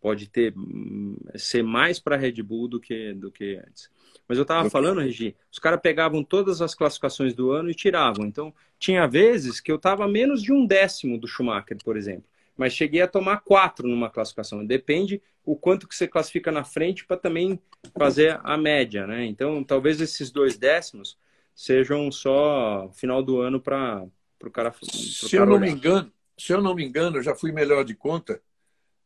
[0.00, 3.88] pode ter hum, ser mais para Red Bull do que do que antes.
[4.30, 8.24] Mas eu estava falando, Regi, os caras pegavam todas as classificações do ano e tiravam.
[8.24, 12.74] Então, tinha vezes que eu estava menos de um décimo do Schumacher, por exemplo mas
[12.74, 14.66] cheguei a tomar quatro numa classificação.
[14.66, 17.58] Depende o quanto que você classifica na frente para também
[17.98, 19.24] fazer a média, né?
[19.24, 21.16] Então, talvez esses dois décimos
[21.54, 24.06] sejam só final do ano para
[24.44, 24.74] o cara.
[24.82, 25.60] Se cara eu não olhar.
[25.60, 28.42] me engano, se eu não me engano, eu já fui melhor de conta.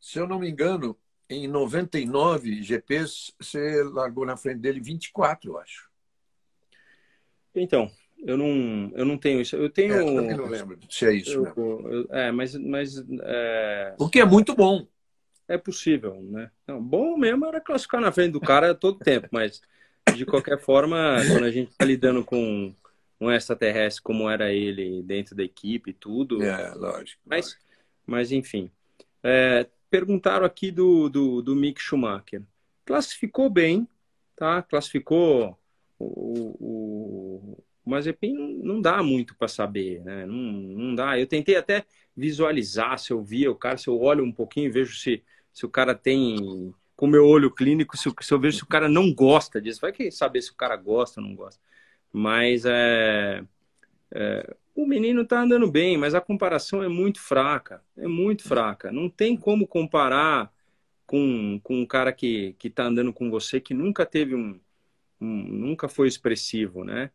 [0.00, 0.96] Se eu não me engano,
[1.28, 5.88] em 99 GPs, você largou na frente dele 24, eu acho.
[7.54, 7.90] Então,
[8.26, 9.56] eu não, eu não tenho isso.
[9.56, 9.94] Eu tenho.
[9.94, 11.44] É, eu também não lembro se é isso.
[11.56, 12.54] Eu, eu, é, mas.
[12.54, 13.94] mas é...
[13.98, 14.87] O que é muito bom.
[15.46, 16.50] É possível, né?
[16.66, 19.60] Não, bom mesmo era classificar na frente do cara todo tempo, mas
[20.16, 22.74] de qualquer forma, quando a gente está lidando com
[23.20, 26.42] um extraterrestre como era ele dentro da equipe e tudo.
[26.42, 27.20] É, lógico.
[27.26, 27.62] Mas, lógico.
[28.06, 28.70] mas enfim.
[29.22, 32.42] É, perguntaram aqui do, do, do Mick Schumacher.
[32.85, 33.87] Classificou bem,
[34.35, 34.61] tá?
[34.61, 35.57] Classificou
[35.96, 40.24] o, o o Mazepin não dá muito para saber, né?
[40.24, 41.18] Não, não dá.
[41.18, 41.85] Eu tentei até
[42.16, 45.68] visualizar se eu via o cara, se eu olho um pouquinho vejo se, se o
[45.68, 49.61] cara tem, com meu olho clínico, se, se eu vejo se o cara não gosta
[49.61, 49.83] disso.
[49.83, 51.61] Vai que saber se o cara gosta ou não gosta.
[52.11, 53.44] Mas é,
[54.12, 57.82] é, o menino está andando bem, mas a comparação é muito fraca.
[57.96, 58.90] É muito fraca.
[58.90, 60.52] Não tem como comparar
[61.06, 64.58] com, com um cara que está andando com você que nunca teve um,
[65.20, 67.10] um nunca foi expressivo, né?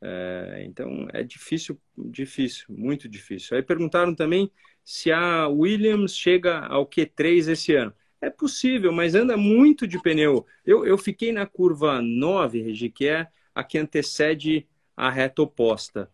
[0.00, 3.56] É, então é difícil, difícil, muito difícil.
[3.56, 4.50] Aí perguntaram também
[4.84, 7.92] se a Williams chega ao Q3 esse ano.
[8.20, 10.46] É possível, mas anda muito de pneu.
[10.64, 16.10] Eu, eu fiquei na curva 9, Regi, que é a que antecede a reta oposta.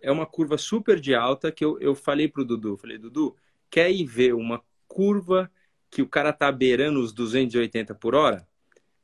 [0.00, 3.36] É uma curva super de alta que eu, eu falei para o Dudu, falei, Dudu,
[3.68, 5.50] quer ir ver uma curva
[5.90, 8.46] que o cara tá beirando os 280 por hora?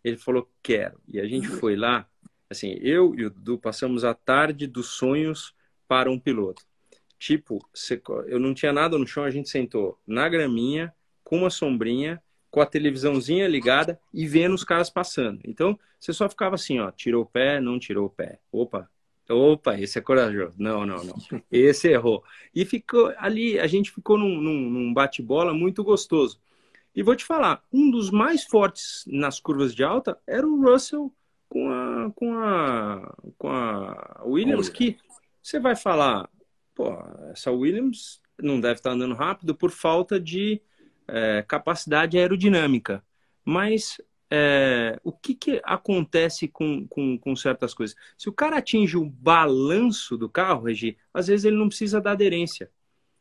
[0.03, 1.01] Ele falou, quero.
[1.09, 2.09] E a gente foi lá,
[2.51, 5.55] Assim, eu e o Dudu passamos a tarde dos sonhos
[5.87, 6.63] para um piloto.
[7.19, 7.59] Tipo,
[8.27, 12.61] eu não tinha nada no chão, a gente sentou na graminha, com uma sombrinha, com
[12.61, 15.41] a televisãozinha ligada e vendo os caras passando.
[15.45, 18.39] Então, você só ficava assim, ó, tirou o pé, não tirou o pé.
[18.51, 18.89] Opa,
[19.29, 20.55] opa, esse é corajoso.
[20.59, 21.15] Não, não, não.
[21.51, 22.25] Esse errou.
[22.55, 26.41] E ficou ali, a gente ficou num, num, num bate-bola muito gostoso.
[26.95, 31.13] E vou te falar, um dos mais fortes nas curvas de alta era o Russell
[31.49, 34.97] com a, com a, com a Williams, que
[35.43, 36.29] você vai falar,
[36.75, 36.93] pô,
[37.31, 40.61] essa Williams não deve estar andando rápido por falta de
[41.07, 43.03] é, capacidade aerodinâmica.
[43.45, 47.97] Mas é, o que, que acontece com, com, com, certas coisas?
[48.17, 52.13] Se o cara atinge o balanço do carro, Regi, às vezes ele não precisa da
[52.13, 52.71] aderência.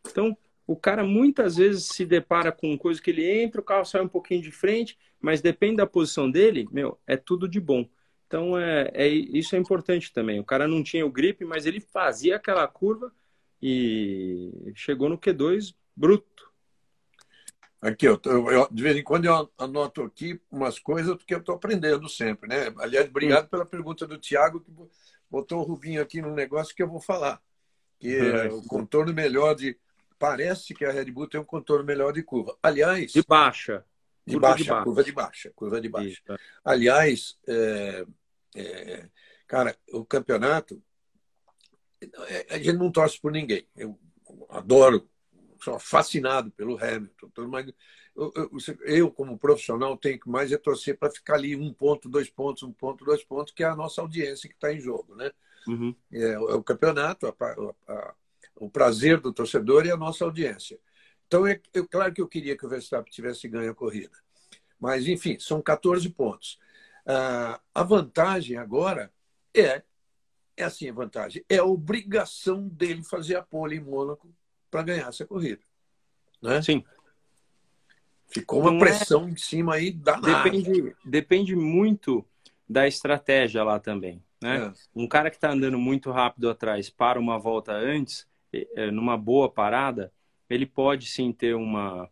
[0.06, 4.02] Então, o cara muitas vezes se depara com coisa que ele entra, o carro sai
[4.02, 7.88] um pouquinho de frente, mas depende da posição dele, meu, é tudo de bom.
[8.28, 10.40] Então, é, é, isso é importante também.
[10.40, 13.14] O cara não tinha o grip, mas ele fazia aquela curva
[13.62, 16.37] e chegou no Q2 bruto.
[17.82, 21.56] Aqui, eu, eu, de vez em quando eu anoto aqui umas coisas porque eu estou
[21.56, 22.74] aprendendo sempre, né?
[22.80, 23.50] Aliás, obrigado hum.
[23.50, 24.72] pela pergunta do Tiago, que
[25.30, 27.42] botou o Rubinho aqui no negócio que eu vou falar.
[28.00, 29.78] Que é o contorno melhor de.
[30.20, 32.58] Parece que a Red Bull tem um contorno melhor de curva.
[32.62, 33.12] Aliás.
[33.12, 33.86] De baixa.
[34.26, 36.10] De baixa, de baixa, curva de baixa, curva de baixa.
[36.10, 36.22] Isso.
[36.66, 38.06] Aliás, é,
[38.56, 39.10] é,
[39.48, 40.84] cara, o campeonato,
[42.02, 43.66] é, a gente não torce por ninguém.
[43.74, 43.98] Eu
[44.50, 45.10] adoro,
[45.62, 47.30] sou fascinado pelo Hamilton.
[48.16, 48.52] Eu, eu,
[48.86, 52.64] eu, como profissional, tenho que mais é torcer para ficar ali um ponto, dois pontos,
[52.64, 55.32] um ponto, dois pontos, que é a nossa audiência que está em jogo, né?
[55.68, 55.96] Uhum.
[56.12, 58.14] É, é, o campeonato, a, a, a,
[58.56, 60.80] o prazer do torcedor e a nossa audiência.
[61.28, 64.18] Então, é, é claro que eu queria que o Verstappen tivesse ganho a corrida.
[64.80, 66.58] Mas, enfim, são 14 pontos.
[67.06, 69.12] Ah, a vantagem agora
[69.54, 69.84] é
[70.58, 71.46] é assim a vantagem.
[71.48, 74.28] É a obrigação dele fazer a pole em Mônaco
[74.70, 75.62] para ganhar essa corrida.
[76.42, 76.62] Né?
[76.62, 76.84] Sim.
[78.28, 79.32] Ficou uma Não é pressão é...
[79.32, 82.26] em cima aí da Depende, depende muito
[82.68, 84.22] da estratégia lá também.
[84.42, 84.66] Né?
[84.66, 84.74] É.
[84.96, 88.28] Um cara que está andando muito rápido atrás para uma volta antes,
[88.92, 90.12] numa boa parada,
[90.50, 92.10] ele pode sim ter uma,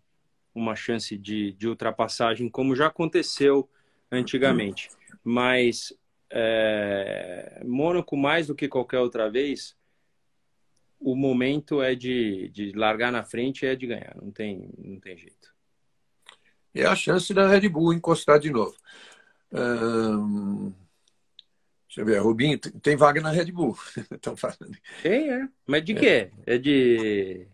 [0.53, 3.69] uma chance de, de ultrapassagem, como já aconteceu
[4.11, 4.89] antigamente.
[5.23, 5.93] Mas
[6.29, 9.75] é, Mônaco, mais do que qualquer outra vez,
[11.05, 14.99] o momento é de, de largar na frente e é de ganhar, não tem, não
[14.99, 15.53] tem jeito.
[16.73, 18.75] É a chance da Red Bull encostar de novo.
[19.53, 20.73] Hum...
[21.87, 23.77] Deixa eu ver, Rubinho, tem vaga na Red Bull.
[24.11, 24.75] Estão falando.
[25.01, 25.47] Tem, é.
[25.65, 25.95] Mas de é.
[25.95, 26.31] quê?
[26.45, 27.47] É de.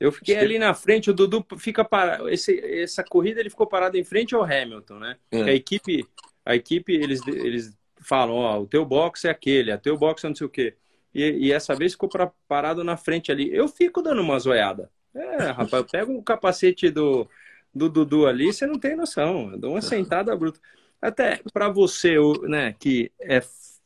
[0.00, 2.28] Eu fiquei ali na frente, o Dudu fica parado.
[2.28, 5.16] essa corrida ele ficou parado em frente ao Hamilton, né?
[5.30, 5.42] É.
[5.42, 6.04] A equipe,
[6.44, 10.28] a equipe eles, eles falam: Ó, o teu box é aquele, o teu box é
[10.28, 10.74] não sei o quê.
[11.14, 13.54] E, e essa vez ficou pra, parado na frente ali.
[13.54, 14.90] Eu fico dando uma zoiada.
[15.14, 17.28] É, rapaz, pega o capacete do,
[17.74, 19.50] do Dudu ali, você não tem noção.
[19.52, 20.58] Eu dou uma sentada bruta.
[21.00, 23.42] Até para você, né, que é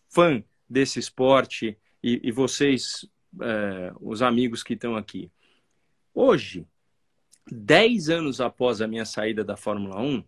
[0.09, 3.09] fã desse esporte e, e vocês,
[3.41, 5.31] é, os amigos que estão aqui.
[6.15, 6.67] Hoje,
[7.51, 10.25] 10 anos após a minha saída da Fórmula 1,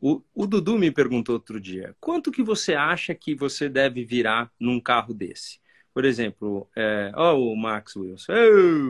[0.00, 4.50] o, o, Dudu me perguntou outro dia: quanto que você acha que você deve virar
[4.58, 5.60] num carro desse?
[5.92, 8.32] Por exemplo, é, oh, o Max Wilson,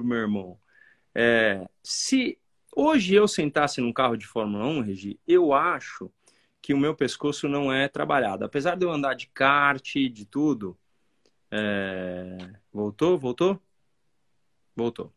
[0.04, 0.58] meu irmão.
[1.14, 2.38] É, se
[2.74, 6.10] hoje eu sentasse num carro de Fórmula 1, Regi, eu acho
[6.62, 8.44] que o meu pescoço não é trabalhado.
[8.44, 10.76] Apesar de eu andar de kart, de tudo.
[11.50, 12.36] É...
[12.72, 13.18] Voltou?
[13.18, 13.60] Voltou?
[14.76, 15.12] Voltou.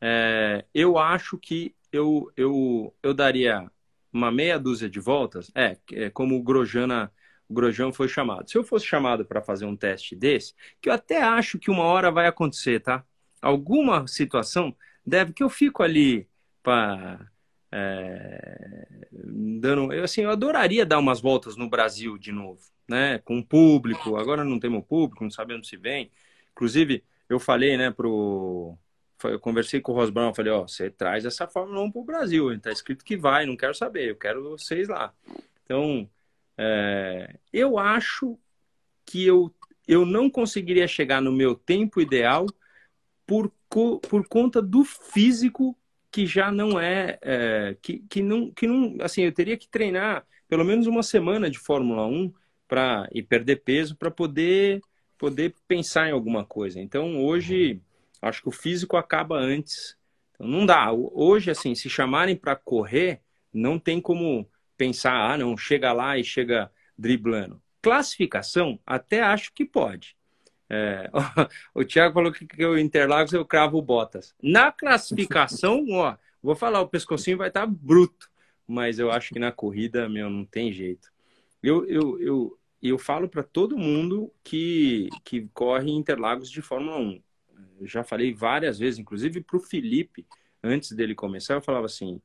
[0.00, 0.64] É...
[0.72, 3.70] Eu acho que eu, eu, eu daria
[4.12, 5.50] uma meia dúzia de voltas.
[5.54, 7.10] É, é como o Grosjean,
[7.48, 8.50] o Grosjean foi chamado.
[8.50, 11.84] Se eu fosse chamado para fazer um teste desse, que eu até acho que uma
[11.84, 13.04] hora vai acontecer, tá?
[13.40, 14.74] Alguma situação
[15.06, 16.26] deve que eu fico ali
[16.62, 17.30] para
[17.76, 23.18] é, dando, eu, assim, eu adoraria dar umas voltas no Brasil de novo, né?
[23.18, 24.16] Com o público.
[24.16, 26.10] Agora não temos público, não sabemos se vem.
[26.52, 28.78] Inclusive, eu falei, né, pro.
[29.24, 32.70] Eu conversei com o Rosbrão, falei, ó, você traz essa Fórmula 1 pro Brasil, tá
[32.70, 35.14] escrito que vai, não quero saber, eu quero vocês lá.
[35.64, 36.08] Então,
[36.56, 38.38] é, eu acho
[39.04, 39.52] que eu,
[39.86, 42.46] eu não conseguiria chegar no meu tempo ideal
[43.26, 45.76] por, por conta do físico
[46.10, 50.24] que já não é, é, que, que não que não assim eu teria que treinar
[50.48, 52.32] pelo menos uma semana de Fórmula 1
[52.68, 54.80] para e perder peso para poder
[55.18, 56.80] poder pensar em alguma coisa.
[56.80, 57.80] Então hoje
[58.22, 59.96] acho que o físico acaba antes.
[60.34, 60.92] Então, não dá.
[60.92, 63.20] Hoje assim se chamarem para correr
[63.52, 69.64] não tem como pensar ah não chega lá e chega driblando classificação até acho que
[69.64, 70.16] pode
[70.68, 71.10] é,
[71.74, 74.34] o Thiago falou que, que o Interlagos eu cravo botas.
[74.42, 78.30] Na classificação, ó, vou falar, o pescocinho vai estar tá bruto,
[78.66, 81.12] mas eu acho que na corrida, meu, não tem jeito.
[81.62, 87.22] Eu, eu, eu, eu falo para todo mundo que, que corre Interlagos de Fórmula 1.
[87.80, 90.26] Eu já falei várias vezes, inclusive para o Felipe,
[90.62, 92.20] antes dele começar, eu falava assim,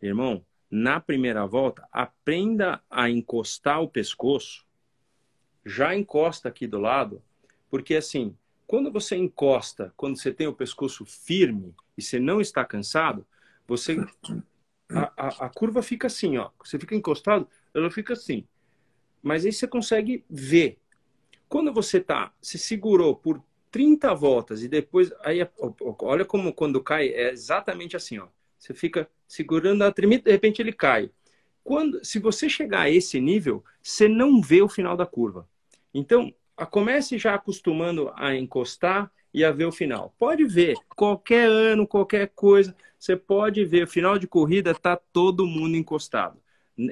[0.00, 4.64] irmão, na primeira volta, aprenda a encostar o pescoço,
[5.64, 7.22] já encosta aqui do lado,
[7.70, 12.64] porque assim, quando você encosta, quando você tem o pescoço firme e você não está
[12.64, 13.26] cansado,
[13.66, 13.96] você
[14.90, 16.50] a, a, a, curva fica assim, ó.
[16.62, 18.46] Você fica encostado, ela fica assim.
[19.22, 20.78] Mas aí você consegue ver.
[21.48, 25.38] Quando você tá, se segurou por 30 voltas e depois aí
[26.00, 28.28] olha como quando cai é exatamente assim, ó.
[28.64, 31.10] Você fica segurando a tremida, de repente ele cai.
[31.62, 35.46] Quando, se você chegar a esse nível, você não vê o final da curva.
[35.92, 36.32] Então,
[36.70, 40.14] comece já acostumando a encostar e a ver o final.
[40.18, 45.46] Pode ver, qualquer ano, qualquer coisa, você pode ver, o final de corrida está todo
[45.46, 46.38] mundo encostado.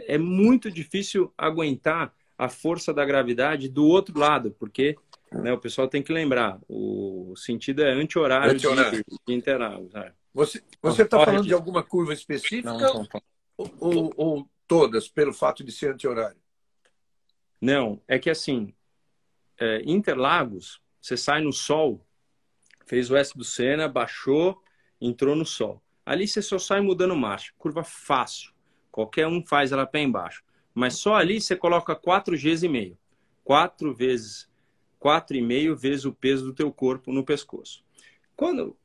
[0.07, 4.95] É muito difícil aguentar a força da gravidade do outro lado, porque
[5.33, 9.03] né, o pessoal tem que lembrar, o sentido é anti-horário anti de.
[10.35, 10.63] Você
[11.03, 13.09] está falando de alguma curva específica não, não,
[13.57, 16.41] ou, ou, ou todas, pelo fato de ser anti-horário?
[17.61, 18.75] Não, é que assim,
[19.59, 22.05] é, Interlagos, você sai no sol,
[22.87, 24.61] fez o S do Senna, baixou,
[25.01, 25.83] entrou no sol.
[26.05, 28.53] Ali você só sai mudando marcha, curva fácil.
[28.91, 30.43] Qualquer um faz ela pé embaixo.
[30.75, 32.99] Mas só ali você coloca 4 Gs e meio.
[33.45, 34.49] 4 vezes,
[35.01, 37.85] 4,5 vezes o peso do teu corpo no pescoço.
[38.37, 38.77] Quando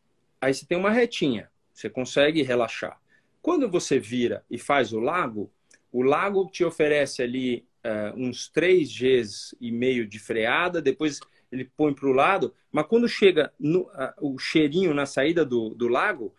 [0.41, 2.99] aí você tem uma retinha, você consegue relaxar.
[3.41, 5.51] Quando você vira e faz o lago,
[5.91, 11.19] o lago te oferece ali uh, uns 3 Gs e meio de freada, depois
[11.51, 15.69] ele põe para o lado, mas quando chega no, a, o cheirinho na saída do,
[15.69, 16.35] do lago,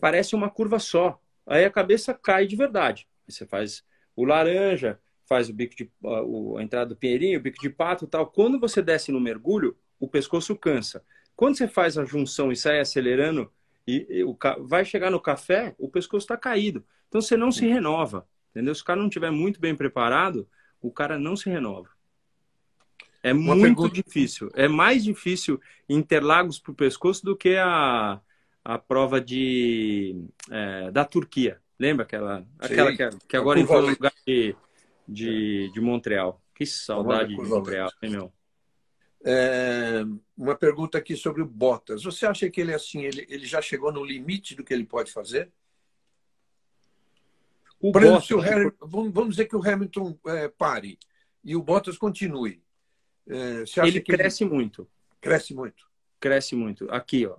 [0.00, 1.20] parece uma curva só.
[1.46, 3.08] Aí a cabeça cai de verdade.
[3.26, 3.84] Você faz
[4.14, 8.06] o laranja, faz o bico de a, a entrada do pinheirinho, o bico de pato,
[8.06, 8.26] tal.
[8.26, 11.04] Quando você desce no mergulho, o pescoço cansa.
[11.36, 13.50] Quando você faz a junção e sai acelerando
[13.86, 16.84] e, e o, vai chegar no café, o pescoço está caído.
[17.08, 18.74] Então você não se renova, entendeu?
[18.74, 20.48] Se o cara não estiver muito bem preparado,
[20.80, 21.88] o cara não se renova.
[23.22, 23.94] É Uma muito pergunta...
[23.94, 24.50] difícil.
[24.54, 28.20] É mais difícil Interlagos para o pescoço do que a,
[28.64, 31.60] a prova de, é, da Turquia.
[31.78, 34.56] Lembra aquela, aquela que, que agora entrou no lugar de,
[35.06, 36.40] de, de Montreal?
[36.54, 38.32] Que saudade de Montreal, hein, meu?
[39.24, 40.02] É,
[40.36, 42.02] uma pergunta aqui sobre o Bottas.
[42.02, 45.12] Você acha que ele assim, ele, ele já chegou no limite do que ele pode
[45.12, 45.50] fazer?
[47.80, 50.98] O Por Bottas, exemplo, Harry, vamos dizer que o Hamilton é, pare
[51.44, 52.62] e o Bottas continue.
[53.28, 54.52] É, ele cresce ele...
[54.52, 54.88] muito.
[55.20, 55.86] Cresce muito.
[56.18, 56.90] Cresce muito.
[56.90, 57.36] Aqui, ó.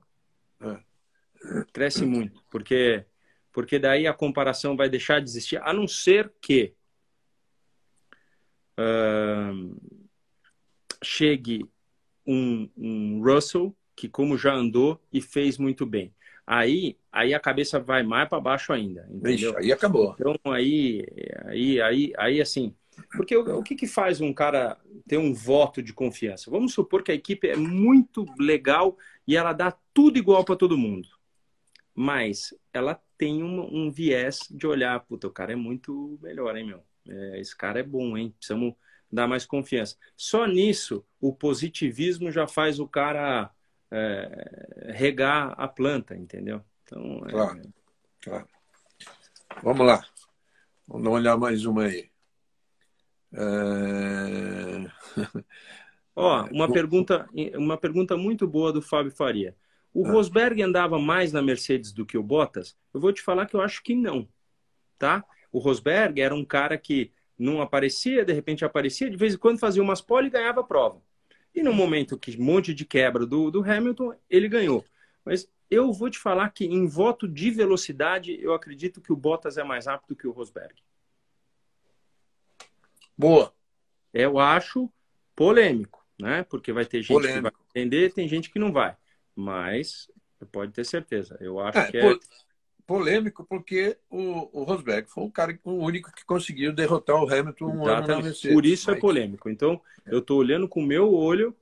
[0.62, 0.80] É.
[1.74, 3.06] Cresce muito, porque
[3.52, 6.74] porque daí a comparação vai deixar de existir, a não ser que
[8.80, 9.78] uh,
[11.04, 11.66] chegue
[12.26, 16.14] um, um Russell que como já andou e fez muito bem.
[16.46, 19.52] Aí, aí a cabeça vai mais para baixo ainda, entendeu?
[19.52, 20.16] Ixi, aí acabou.
[20.20, 21.06] Então aí,
[21.46, 22.76] aí, aí, aí assim,
[23.16, 24.78] porque o, o que, que faz um cara
[25.08, 26.52] ter um voto de confiança?
[26.52, 28.98] Vamos supor que a equipe é muito legal
[29.28, 31.08] e ela dá tudo igual para todo mundo,
[31.96, 36.66] mas ela tem um, um, viés de olhar, puta, o cara é muito melhor, hein,
[36.66, 36.84] meu?
[37.08, 38.34] É, esse cara é bom, hein?
[38.38, 38.74] Precisamos
[39.14, 39.96] dar mais confiança.
[40.18, 43.52] Só nisso, o positivismo já faz o cara
[43.92, 46.62] é, regar a planta, entendeu?
[46.84, 47.32] Então, é...
[47.32, 47.62] claro,
[48.22, 48.48] claro.
[49.62, 50.04] Vamos lá.
[50.88, 52.10] Vamos olhar mais uma aí.
[53.34, 53.44] É...
[56.16, 59.56] Ó, uma pergunta, uma pergunta muito boa do Fábio Faria.
[59.94, 60.12] O ah.
[60.12, 62.76] Rosberg andava mais na Mercedes do que o Bottas?
[62.94, 64.28] Eu vou te falar que eu acho que não,
[64.98, 65.24] tá?
[65.52, 69.60] O Rosberg era um cara que não aparecia, de repente aparecia, de vez em quando
[69.60, 71.02] fazia umas pole e ganhava a prova.
[71.54, 74.84] E no momento que um monte de quebra do, do Hamilton, ele ganhou.
[75.24, 79.58] Mas eu vou te falar que em voto de velocidade, eu acredito que o Bottas
[79.58, 80.76] é mais rápido que o Rosberg.
[83.18, 83.54] Boa.
[84.14, 84.92] Eu acho
[85.36, 86.44] polêmico, né?
[86.44, 87.38] Porque vai ter gente polêmico.
[87.38, 88.96] que vai entender, tem gente que não vai.
[89.36, 90.12] Mas
[90.52, 91.38] pode ter certeza.
[91.40, 92.20] Eu acho é, que é
[92.86, 97.66] polêmico porque o, o Rosberg foi o cara o único que conseguiu derrotar o Hamilton
[97.66, 98.54] um ano na Mercedes.
[98.54, 99.50] Por isso é polêmico.
[99.50, 101.56] Então, eu estou olhando com o meu olho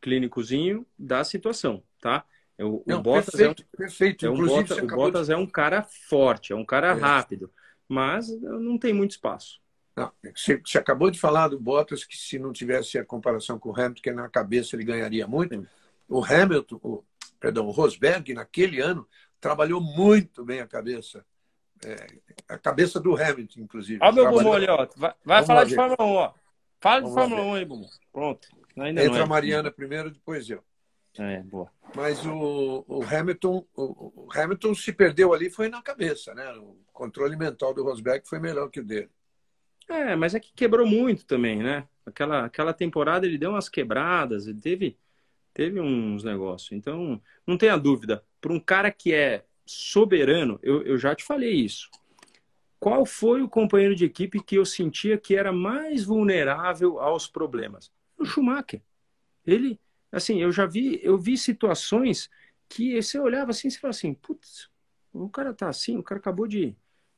[0.00, 2.24] clínicozinho da situação, tá?
[2.58, 4.26] O, Não, o Bottas perfeito, é um, perfeito.
[4.26, 5.32] É um Bottas, o Bottas de...
[5.32, 6.92] é um cara forte, é um cara é.
[6.92, 7.50] rápido,
[7.88, 9.60] mas não tem muito espaço.
[9.94, 13.70] Não, você, você, acabou de falar do Bottas que se não tivesse a comparação com
[13.70, 15.54] o Hamilton, que na cabeça ele ganharia muito.
[15.54, 15.66] Sim.
[16.08, 17.04] O Hamilton, o,
[17.40, 19.06] perdão, o Rosberg naquele ano
[19.40, 21.24] trabalhou muito bem a cabeça.
[21.84, 22.06] É,
[22.48, 23.98] a cabeça do Hamilton, inclusive.
[24.02, 24.88] Olha o meu Bumbum ali, ó.
[24.96, 26.34] Vai, vai falar de Fórmula 1, ó.
[26.80, 27.88] Fala de Fórmula 1 aí, Bumbum.
[28.12, 28.48] Pronto.
[28.78, 29.22] Ainda Entra é.
[29.22, 30.62] a Mariana primeiro, depois eu.
[31.18, 31.70] É, boa.
[31.94, 36.52] Mas o, o Hamilton, o, o, Hamilton se perdeu ali foi na cabeça, né?
[36.54, 39.10] O controle mental do Rosberg foi melhor que o dele.
[39.88, 41.86] É, mas é que quebrou muito também, né?
[42.04, 44.98] Aquela, aquela temporada ele deu umas quebradas, ele teve,
[45.56, 46.70] teve uns negócios.
[46.72, 51.54] Então, não tenha dúvida, para um cara que é soberano, eu, eu já te falei
[51.54, 51.90] isso.
[52.78, 57.90] Qual foi o companheiro de equipe que eu sentia que era mais vulnerável aos problemas?
[58.18, 58.82] O Schumacher.
[59.46, 59.80] Ele,
[60.12, 62.28] assim, eu já vi, eu vi situações
[62.68, 64.68] que você olhava assim e falava assim, putz,
[65.10, 66.76] o cara tá assim, o cara acabou de,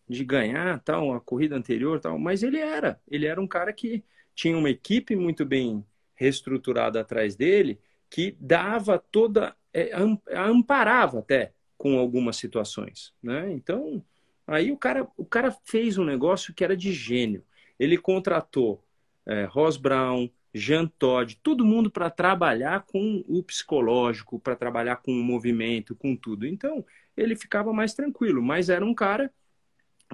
[0.08, 4.04] de ganhar tal, a corrida anterior tal, mas ele era, ele era um cara que
[4.32, 5.84] tinha uma equipe muito bem
[6.14, 7.80] reestruturada atrás dele,
[8.10, 9.90] que dava toda é,
[10.34, 13.50] amparava até com algumas situações, né?
[13.52, 14.02] Então,
[14.46, 17.44] aí o cara, o cara fez um negócio que era de gênio.
[17.78, 18.82] Ele contratou
[19.24, 25.12] é, Ross Brown, Jean Todd, todo mundo para trabalhar com o psicológico, para trabalhar com
[25.12, 26.46] o movimento, com tudo.
[26.46, 26.84] Então,
[27.16, 29.32] ele ficava mais tranquilo, mas era um cara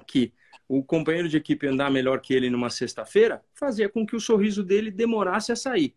[0.05, 0.33] que
[0.67, 4.63] o companheiro de equipe andar melhor que ele numa sexta-feira fazia com que o sorriso
[4.63, 5.95] dele demorasse a sair.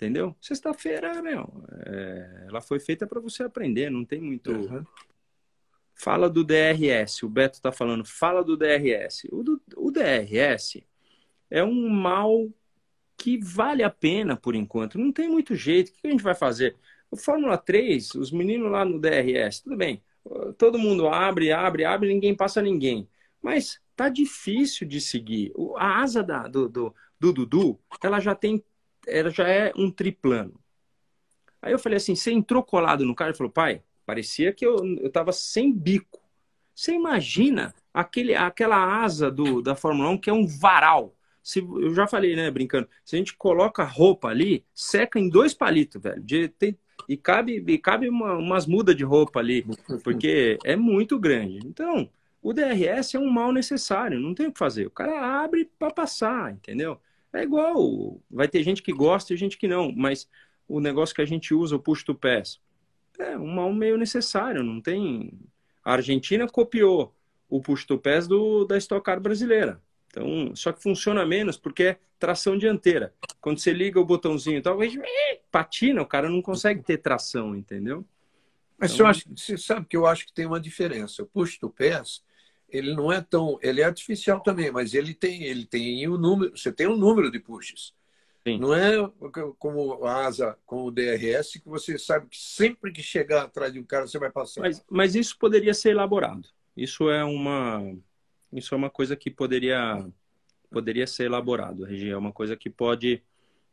[0.00, 0.34] Entendeu?
[0.40, 4.50] Sexta-feira, meu, é, ela foi feita para você aprender, não tem muito.
[4.50, 4.82] Uhum.
[5.94, 9.28] Fala do DRS, o Beto está falando, fala do DRS.
[9.30, 10.82] O, do, o DRS
[11.50, 12.48] é um mal
[13.14, 15.90] que vale a pena por enquanto, não tem muito jeito.
[15.90, 16.76] O que a gente vai fazer?
[17.10, 20.02] O Fórmula 3, os meninos lá no DRS, tudo bem,
[20.56, 23.06] todo mundo abre, abre, abre, ninguém passa ninguém.
[23.42, 25.52] Mas tá difícil de seguir.
[25.76, 28.64] A asa da, do, do, do Dudu, ela já tem
[29.06, 30.60] ela já é um triplano.
[31.62, 33.30] Aí eu falei assim, você entrou colado no carro?
[33.30, 36.20] Ele falou, pai, parecia que eu, eu tava sem bico.
[36.74, 41.14] Você imagina aquele, aquela asa do, da Fórmula 1 que é um varal.
[41.42, 45.52] Se, eu já falei, né, brincando, se a gente coloca roupa ali, seca em dois
[45.52, 46.22] palitos, velho.
[46.22, 46.78] De, tem,
[47.08, 49.64] e cabe, e cabe uma, umas mudas de roupa ali,
[50.04, 51.58] porque é muito grande.
[51.66, 52.08] Então,
[52.42, 54.86] o DRS é um mal necessário, não tem o que fazer.
[54.86, 57.00] O cara abre para passar, entendeu?
[57.32, 60.28] É igual, vai ter gente que gosta e gente que não, mas
[60.66, 62.60] o negócio que a gente usa, o push to pass,
[63.18, 65.32] é um mal meio necessário, não tem...
[65.84, 67.14] A Argentina copiou
[67.48, 69.80] o push to pass do, da Stock Car brasileira.
[70.08, 73.14] Então, só que funciona menos porque é tração dianteira.
[73.40, 74.78] Quando você liga o botãozinho e tal,
[75.50, 78.04] patina, o cara não consegue ter tração, entendeu?
[78.76, 79.06] Mas então...
[79.06, 81.22] acha, você sabe que eu acho que tem uma diferença.
[81.22, 82.22] O push to pass,
[82.72, 86.56] ele não é tão, ele é artificial também, mas ele tem, ele tem o número,
[86.56, 87.94] você tem um número de pushes.
[88.46, 88.58] Sim.
[88.58, 88.92] Não é
[89.58, 93.78] como a asa com o DRS que você sabe que sempre que chegar atrás de
[93.78, 94.62] um cara você vai passar.
[94.62, 96.48] Mas, mas isso poderia ser elaborado.
[96.76, 97.94] Isso é uma
[98.52, 100.04] isso é uma coisa que poderia
[100.70, 103.22] poderia ser elaborado, Regi, é uma coisa que pode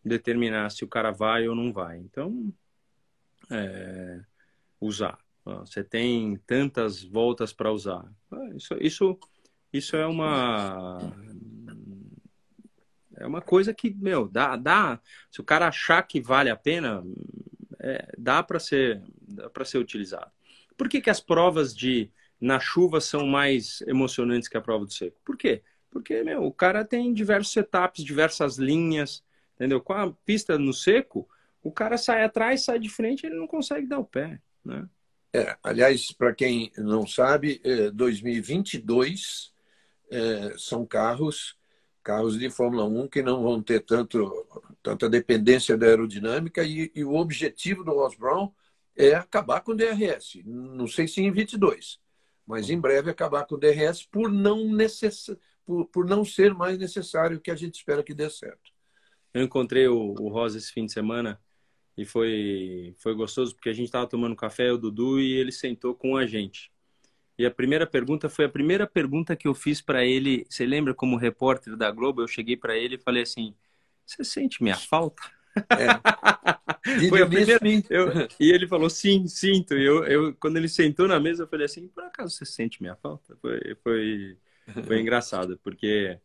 [0.04, 1.98] determinar se o cara vai ou não vai.
[1.98, 2.52] Então,
[3.50, 4.20] é,
[4.82, 5.20] usar.
[5.60, 8.06] Você tem tantas voltas para usar.
[8.32, 9.20] Ah, isso, isso,
[9.72, 11.14] isso é uma
[13.16, 15.00] é uma coisa que meu dá, dá.
[15.32, 17.04] Se o cara achar que vale a pena,
[17.80, 19.02] é, dá para ser
[19.54, 20.32] para ser utilizado.
[20.78, 24.94] Por que, que as provas de na chuva são mais emocionantes que a prova do
[24.94, 25.20] seco?
[25.26, 25.64] Por quê?
[25.90, 29.24] Porque meu, o cara tem diversos setups, diversas linhas,
[29.56, 29.82] entendeu?
[29.82, 31.28] Com a pista no seco,
[31.64, 34.88] o cara sai atrás, sai de frente, ele não consegue dar o pé, né?
[35.38, 37.62] É, aliás, para quem não sabe,
[37.94, 39.54] 2022
[40.10, 41.56] é, é, são carros
[42.02, 44.48] carros de Fórmula 1 que não vão ter tanto,
[44.82, 48.50] tanta dependência da aerodinâmica e, e o objetivo do Ross Brown
[48.96, 50.42] é acabar com o DRS.
[50.44, 52.00] Não sei se em 22,
[52.46, 55.36] mas em breve acabar com o DRS por não, necess...
[55.66, 58.72] por, por não ser mais necessário que a gente espera que dê certo.
[59.34, 61.40] Eu encontrei o, o Rosa esse fim de semana
[61.98, 65.96] e foi, foi gostoso porque a gente estava tomando café, o Dudu, e ele sentou
[65.96, 66.72] com a gente.
[67.38, 70.46] E a primeira pergunta foi a primeira pergunta que eu fiz para ele.
[70.50, 72.22] Você lembra como repórter da Globo?
[72.22, 73.56] Eu cheguei para ele e falei assim:
[74.06, 75.22] Você sente minha falta?
[75.70, 75.88] É.
[77.10, 77.60] Foi a primeira...
[77.90, 78.28] eu...
[78.40, 79.76] E ele falou, sim, sinto.
[79.76, 82.82] E eu, eu, quando ele sentou na mesa, eu falei assim, por acaso você sente
[82.82, 83.36] minha falta?
[83.42, 84.38] Foi, foi,
[84.86, 86.18] foi engraçado, porque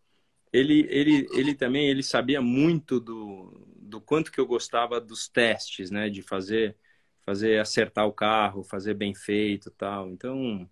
[0.52, 5.90] ele, ele, ele também ele sabia muito do, do quanto que eu gostava dos testes,
[5.90, 6.08] né?
[6.08, 6.76] De fazer,
[7.24, 10.08] fazer acertar o carro, fazer bem feito tal.
[10.10, 10.68] Então,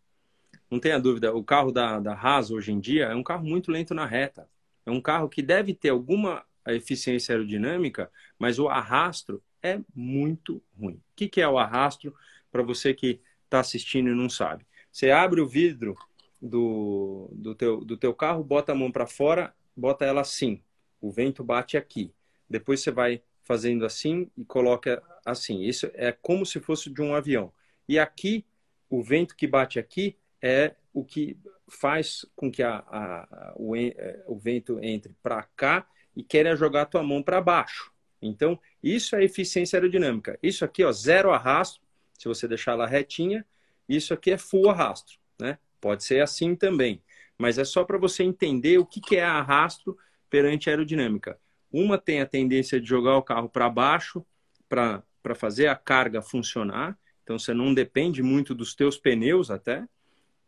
[0.71, 3.71] não tenha dúvida, o carro da, da Haas hoje em dia é um carro muito
[3.73, 4.49] lento na reta.
[4.85, 10.95] É um carro que deve ter alguma eficiência aerodinâmica, mas o arrasto é muito ruim.
[10.95, 12.15] O que, que é o arrasto
[12.51, 14.67] para você que está assistindo e não sabe?
[14.91, 15.97] Você abre o vidro
[16.41, 20.63] do, do, teu, do teu carro, bota a mão para fora, bota ela assim.
[21.01, 22.13] O vento bate aqui.
[22.49, 25.63] Depois você vai fazendo assim e coloca assim.
[25.63, 27.53] Isso é como se fosse de um avião.
[27.89, 28.45] E aqui,
[28.89, 31.37] o vento que bate aqui é o que
[31.69, 36.83] faz com que a, a, o, é, o vento entre para cá e queira jogar
[36.83, 37.93] a tua mão para baixo.
[38.21, 40.39] Então, isso é eficiência aerodinâmica.
[40.43, 41.81] Isso aqui, ó, zero arrasto,
[42.19, 43.47] se você deixar ela retinha.
[43.89, 45.59] Isso aqui é full arrasto, né?
[45.81, 47.03] Pode ser assim também.
[47.41, 49.97] Mas é só para você entender o que, que é arrasto
[50.29, 51.41] perante a aerodinâmica.
[51.73, 54.23] Uma tem a tendência de jogar o carro para baixo
[54.69, 56.99] para fazer a carga funcionar.
[57.25, 59.89] Então, você não depende muito dos teus pneus até.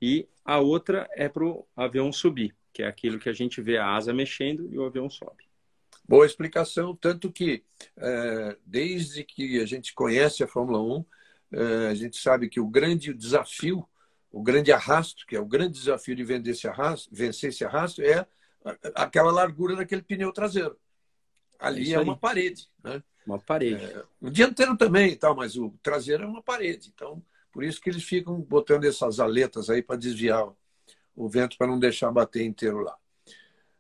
[0.03, 3.79] E a outra é para o avião subir, que é aquilo que a gente vê
[3.79, 5.45] a asa mexendo e o avião sobe.
[6.07, 7.65] Boa explicação, tanto que
[7.97, 11.05] é, desde que a gente conhece a Fórmula 1,
[11.53, 13.89] é, a gente sabe que o grande desafio,
[14.33, 18.01] o grande arrasto, que é o grande desafio de vencer esse arrasto, vencer esse arrasto
[18.03, 18.27] é
[18.95, 20.77] aquela largura daquele pneu traseiro.
[21.59, 22.69] Ali é, é uma parede.
[22.83, 23.03] Né?
[23.27, 23.85] Uma parede.
[23.85, 26.91] É, o dianteiro também, tal, mas o traseiro é uma parede.
[26.95, 27.23] Então,
[27.53, 30.49] por isso que eles ficam botando essas aletas aí para desviar
[31.15, 32.97] o vento, para não deixar bater inteiro lá.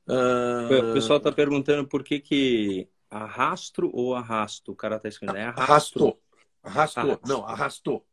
[0.07, 0.91] Uh...
[0.91, 4.73] O pessoal está perguntando por que, que arrastro ou arrasto?
[4.73, 5.39] O cara está escrevendo.
[5.39, 6.21] É arrastou.
[6.63, 7.03] Arrastou.
[7.03, 7.21] arrastou.
[7.27, 8.07] Não, arrastou.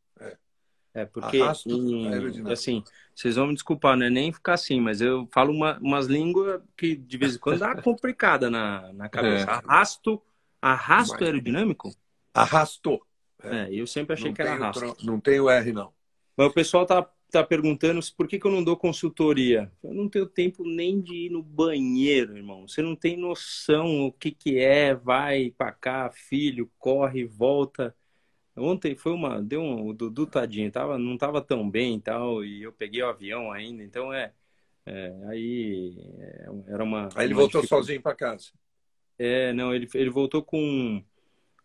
[1.00, 1.38] É, é porque,
[1.68, 2.84] em, assim,
[3.16, 6.62] vocês vão me desculpar, não é nem ficar assim, mas eu falo uma, umas línguas
[6.78, 9.46] que de vez em quando dá complicada na, na cabeça.
[9.46, 9.54] É.
[9.54, 10.22] Arrasto,
[10.62, 11.22] arrasto mas...
[11.24, 11.94] aerodinâmico?
[12.34, 13.02] Arrastou.
[13.42, 14.98] É, eu sempre achei não que era arrasto.
[15.04, 15.94] Não tem o R, não.
[16.36, 19.72] Mas o pessoal tá está perguntando por que, que eu não dou consultoria.
[19.84, 22.68] Eu não tenho tempo nem de ir no banheiro, irmão.
[22.68, 27.96] Você não tem noção o que, que é, vai para cá, filho, corre, volta.
[28.60, 32.44] Ontem foi uma, deu um, o Dudu tadinho, tava, não tava tão bem e tal,
[32.44, 34.32] e eu peguei o avião ainda, então é,
[34.86, 37.10] é aí é, era uma.
[37.16, 38.52] Aí ele uma voltou sozinho para casa.
[39.18, 41.04] É, não, ele, ele voltou com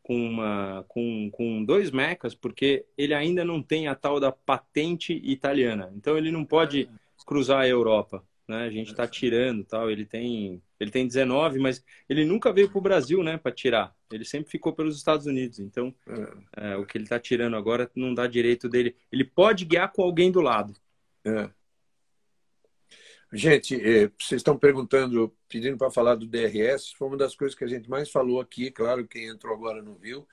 [0.04, 5.14] com, uma, com, com dois mecas, porque ele ainda não tem a tal da patente
[5.24, 5.90] italiana.
[5.96, 6.88] Então ele não pode
[7.26, 8.22] cruzar a Europa.
[8.46, 8.64] Né?
[8.64, 9.90] A gente está tirando tal.
[9.90, 13.94] Ele tem, ele tem 19, mas ele nunca veio para o Brasil né, para tirar.
[14.12, 15.58] Ele sempre ficou pelos Estados Unidos.
[15.58, 15.94] Então
[16.56, 16.72] é.
[16.72, 18.94] É, o que ele está tirando agora não dá direito dele.
[19.10, 20.74] Ele pode guiar com alguém do lado.
[21.24, 21.50] É.
[23.32, 27.64] Gente, eh, vocês estão perguntando, pedindo para falar do DRS, foi uma das coisas que
[27.64, 30.24] a gente mais falou aqui, claro, quem entrou agora não viu.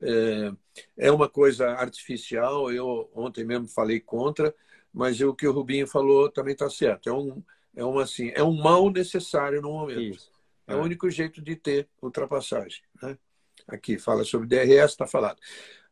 [0.00, 0.52] É,
[0.96, 4.52] é uma coisa artificial, eu ontem mesmo falei contra,
[4.92, 7.08] mas o que o Rubinho falou também está certo.
[7.08, 7.42] É um,
[7.76, 10.00] é, uma, assim, é um mal necessário no momento.
[10.00, 10.30] Isso.
[10.66, 12.82] É, é o único jeito de ter ultrapassagem.
[13.02, 13.16] Né?
[13.66, 15.40] Aqui fala sobre DRS, está falado.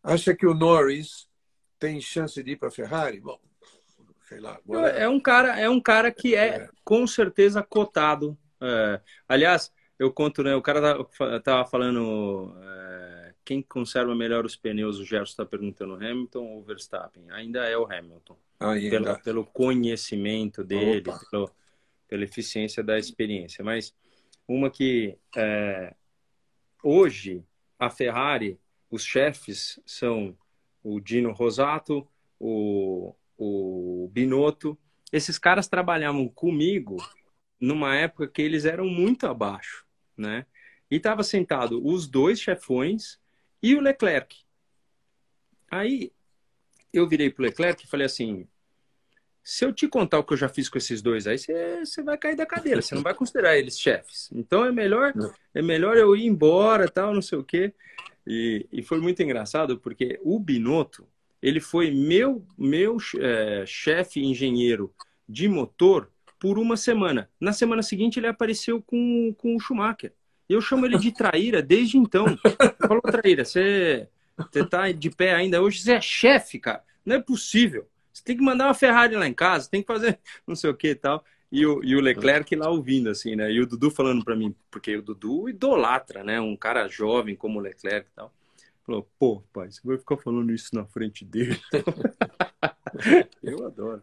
[0.02, 1.28] Acha que o Norris
[1.78, 3.20] tem chance de ir para a Ferrari?
[3.20, 3.38] Bom,
[4.28, 4.58] sei lá.
[4.64, 4.88] Agora...
[4.90, 6.68] É um cara, é um cara que é, é.
[6.84, 8.36] com certeza cotado.
[8.60, 9.00] É.
[9.28, 10.54] Aliás, eu conto, né?
[10.54, 14.98] O cara tava, tava falando é, quem conserva melhor os pneus.
[14.98, 17.30] O Gerson está perguntando Hamilton ou Verstappen.
[17.30, 18.36] Ainda é o Hamilton.
[18.60, 18.90] Ainda.
[18.90, 21.50] Pelo, pelo conhecimento dele, pelo,
[22.08, 23.64] pela eficiência da experiência.
[23.64, 23.94] Mas
[24.46, 25.94] uma que é,
[26.82, 27.44] hoje
[27.78, 28.58] a Ferrari,
[28.90, 30.36] os chefes são
[30.82, 32.06] o Dino Rosato,
[32.38, 34.78] o o Binotto.
[35.12, 36.96] Esses caras trabalhavam comigo
[37.60, 39.86] numa época que eles eram muito abaixo,
[40.16, 40.46] né?
[40.90, 43.20] E estava sentado os dois chefões
[43.62, 44.44] e o Leclerc.
[45.70, 46.12] Aí
[46.92, 48.48] eu virei pro Leclerc e falei assim:
[49.46, 52.18] se eu te contar o que eu já fiz com esses dois aí, você, vai
[52.18, 54.28] cair da cadeira, você não vai considerar eles chefes.
[54.32, 55.14] Então é melhor,
[55.54, 57.72] é melhor eu ir embora, tal, não sei o quê.
[58.26, 61.06] E, e foi muito engraçado porque o Binotto,
[61.40, 64.92] ele foi meu, meu é, chefe engenheiro
[65.28, 67.30] de motor por uma semana.
[67.40, 70.12] Na semana seguinte, ele apareceu com, com o Schumacher.
[70.48, 72.36] Eu chamo ele de traíra desde então.
[72.84, 76.82] Falou, traíra, você, você tá de pé ainda hoje, você é chefe, cara.
[77.04, 77.86] Não é possível.
[78.16, 80.74] Você tem que mandar uma Ferrari lá em casa, tem que fazer não sei o
[80.74, 81.22] que e tal.
[81.52, 83.52] E o, e o Leclerc lá ouvindo, assim, né?
[83.52, 86.40] E o Dudu falando para mim, porque o Dudu idolatra, né?
[86.40, 88.32] Um cara jovem como o Leclerc e tal.
[88.84, 91.60] Falou, pô, pai, você vai ficar falando isso na frente dele.
[93.42, 94.02] Eu adoro.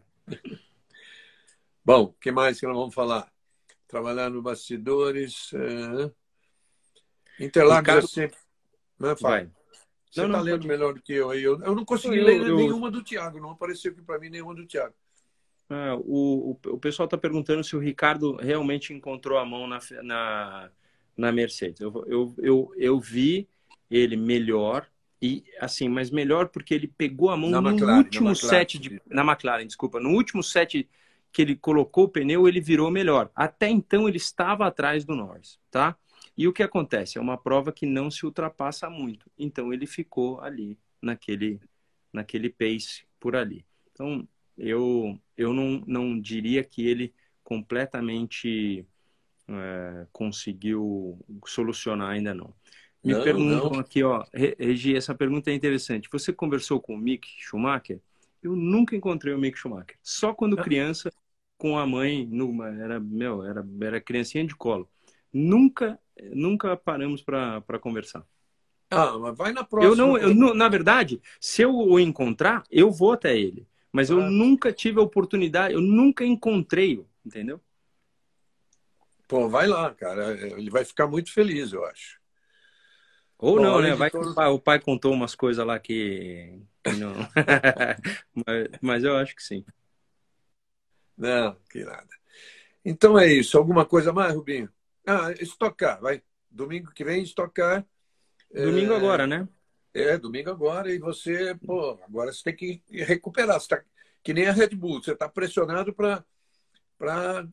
[1.84, 3.30] Bom, o que mais que nós vamos falar?
[3.88, 5.50] Trabalhar no bastidores.
[5.54, 7.44] É...
[7.44, 8.04] Interlagos Ricardo...
[8.04, 8.38] é sempre.
[8.96, 9.50] Não é Vai.
[10.14, 10.68] Você está lendo pode...
[10.68, 11.34] melhor do que eu.
[11.34, 12.56] Eu, eu não consegui eu, ler eu...
[12.56, 13.40] nenhuma do Tiago.
[13.40, 14.94] Não apareceu aqui para mim nenhuma do Tiago.
[15.68, 19.80] Ah, o, o, o, pessoal está perguntando se o Ricardo realmente encontrou a mão na,
[20.02, 20.70] na,
[21.16, 21.80] na Mercedes.
[21.80, 23.48] Eu, eu, eu, eu vi
[23.90, 24.86] ele melhor
[25.20, 28.78] e assim, mas melhor porque ele pegou a mão na no McLaren, último McLaren, set
[28.78, 30.88] de na McLaren, desculpa, no último set
[31.32, 33.30] que ele colocou o pneu, ele virou melhor.
[33.34, 35.96] Até então ele estava atrás do Norris, tá?
[36.36, 37.18] E o que acontece?
[37.18, 39.30] É uma prova que não se ultrapassa muito.
[39.38, 41.60] Então ele ficou ali naquele
[42.12, 43.64] naquele pace por ali.
[43.92, 44.26] Então,
[44.56, 47.12] eu eu não, não diria que ele
[47.42, 48.86] completamente
[49.48, 52.54] é, conseguiu solucionar ainda não.
[53.04, 53.80] Me não, perguntam não.
[53.80, 56.08] aqui, ó, Regi, essa pergunta é interessante.
[56.10, 58.00] Você conversou com o Mick Schumacher?
[58.42, 59.98] Eu nunca encontrei o Mick Schumacher.
[60.02, 60.62] Só quando ah.
[60.62, 61.12] criança,
[61.58, 64.88] com a mãe, numa, era, meu, era, era criancinha de colo.
[65.30, 68.24] Nunca, nunca paramos para conversar.
[68.90, 69.92] Ah, mas vai na próxima.
[69.92, 73.66] Eu não, eu, na verdade, se eu o encontrar, eu vou até ele.
[73.92, 74.14] Mas ah.
[74.14, 77.60] eu nunca tive a oportunidade, eu nunca encontrei-o, entendeu?
[79.26, 80.32] Pô, vai lá, cara.
[80.32, 82.20] Ele vai ficar muito feliz, eu acho.
[83.38, 83.94] Ou Bom, não, né?
[83.94, 87.14] Vai que o pai, contou umas coisas lá que, que não.
[88.46, 89.64] mas, mas, eu acho que sim.
[91.16, 92.08] Não, que nada.
[92.84, 93.58] Então é isso.
[93.58, 94.70] Alguma coisa mais, Rubinho?
[95.06, 96.22] Ah, estocar, vai.
[96.50, 97.84] Domingo que vem, estocar.
[98.52, 98.96] Domingo é...
[98.96, 99.48] agora, né?
[99.92, 100.92] É, domingo agora.
[100.92, 103.60] E você, pô, agora você tem que recuperar.
[103.60, 103.82] Você tá
[104.24, 105.02] que nem a Red Bull.
[105.02, 106.24] Você está pressionado para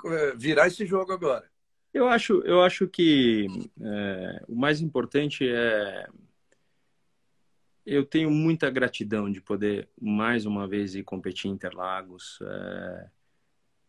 [0.06, 1.52] é, virar esse jogo agora.
[1.94, 3.46] Eu acho, eu acho que
[3.82, 6.08] é, o mais importante é.
[7.86, 12.40] Eu tenho muita gratidão de poder mais uma vez ir competir em Interlagos.
[12.42, 13.10] É,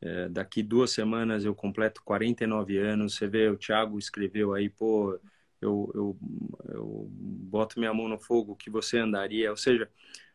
[0.02, 3.14] é, daqui duas semanas eu completo 49 anos.
[3.14, 5.18] Você vê, o Thiago escreveu aí, pô,
[5.60, 6.18] eu, eu,
[6.70, 9.50] eu boto minha mão no fogo que você andaria.
[9.50, 9.88] Ou seja,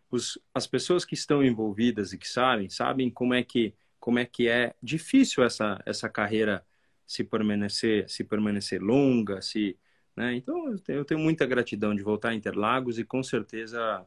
[0.10, 4.26] os, as pessoas que estão envolvidas e que sabem, sabem como é que, como é,
[4.26, 6.66] que é difícil essa, essa carreira
[7.06, 9.78] se permanecer, se permanecer longa, se,
[10.16, 10.34] né?
[10.36, 14.06] Então eu tenho muita gratidão de voltar a Interlagos e com certeza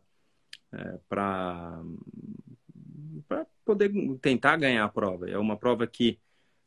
[0.73, 1.83] é, para
[3.71, 5.31] poder tentar ganhar a prova.
[5.31, 6.19] É uma prova que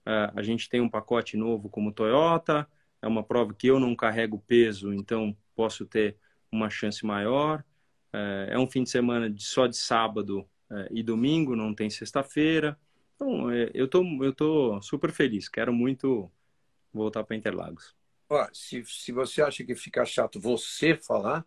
[0.08, 2.66] uh, a gente tem um pacote novo como Toyota,
[3.01, 6.16] é uma prova que eu não carrego peso, então posso ter
[6.49, 7.62] uma chance maior.
[8.14, 11.89] Uh, é um fim de semana de, só de sábado uh, e domingo, não tem
[11.89, 12.80] sexta-feira.
[13.16, 16.32] Então, eu tô, eu tô super feliz, quero muito
[16.93, 17.93] voltar para Interlagos.
[18.30, 21.45] Ó, se, se você acha que fica chato você falar,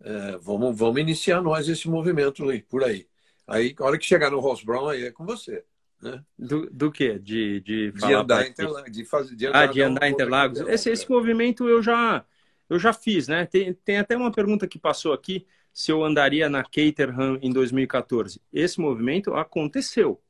[0.00, 3.06] é, vamos, vamos iniciar nós esse movimento por aí.
[3.46, 5.64] Aí, a hora que chegar no Ross Brown, aí é com você.
[6.00, 6.22] Né?
[6.36, 7.18] Do, do que?
[7.18, 8.92] De, de, de andar Interlagos.
[8.92, 10.60] De, fazer, de andar, ah, de andar Interlagos.
[10.60, 12.24] Esse, esse movimento eu já,
[12.68, 13.46] eu já fiz, né?
[13.46, 18.40] Tem, tem até uma pergunta que passou aqui, se eu andaria na Caterham em 2014.
[18.52, 20.20] Esse movimento aconteceu.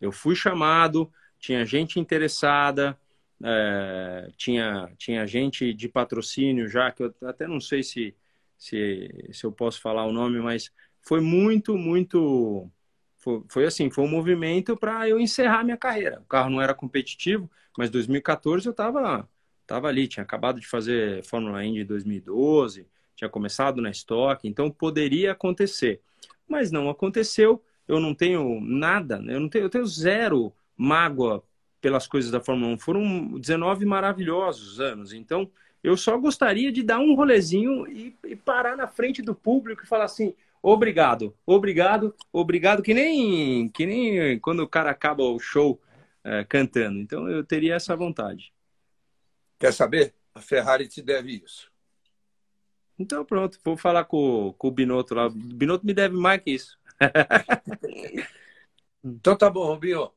[0.00, 2.98] Eu fui chamado, tinha gente interessada,
[3.42, 8.14] é, tinha, tinha gente de patrocínio já, que eu até não sei se,
[8.56, 10.70] se, se eu posso falar o nome, mas
[11.02, 12.68] foi muito, muito.
[13.18, 16.20] Foi, foi assim, foi um movimento para eu encerrar minha carreira.
[16.20, 19.28] O carro não era competitivo, mas 2014 eu estava
[19.66, 24.68] tava ali, tinha acabado de fazer Fórmula Indy em 2012, tinha começado na estoque, então
[24.68, 26.00] poderia acontecer.
[26.48, 29.36] Mas não aconteceu, eu não tenho nada, né?
[29.36, 31.44] eu não tenho, eu tenho zero mágoa
[31.80, 32.78] pelas coisas da Fórmula 1.
[32.78, 35.48] Foram 19 maravilhosos anos, então
[35.84, 39.86] eu só gostaria de dar um rolezinho e, e parar na frente do público e
[39.86, 45.80] falar assim: obrigado, obrigado, obrigado, que nem, que nem quando o cara acaba o show
[46.24, 46.98] é, cantando.
[46.98, 48.52] Então eu teria essa vontade.
[49.58, 50.14] Quer saber?
[50.34, 51.70] A Ferrari te deve isso.
[52.98, 55.26] Então pronto, vou falar com, com o Binotto lá.
[55.26, 56.78] O Binotto me deve mais que isso.
[59.02, 60.06] então tá bom, Rubinho.
[60.06, 60.12] Tá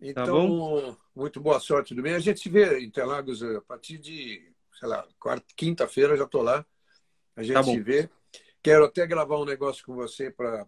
[0.00, 0.96] então, tá bom?
[1.14, 2.14] muito boa sorte do bem.
[2.14, 6.42] A gente se vê em Interlagos a partir de, sei lá, quarta, quinta-feira já estou
[6.42, 6.64] lá.
[7.34, 8.10] A gente tá se vê.
[8.66, 10.66] Quero até gravar um negócio com você para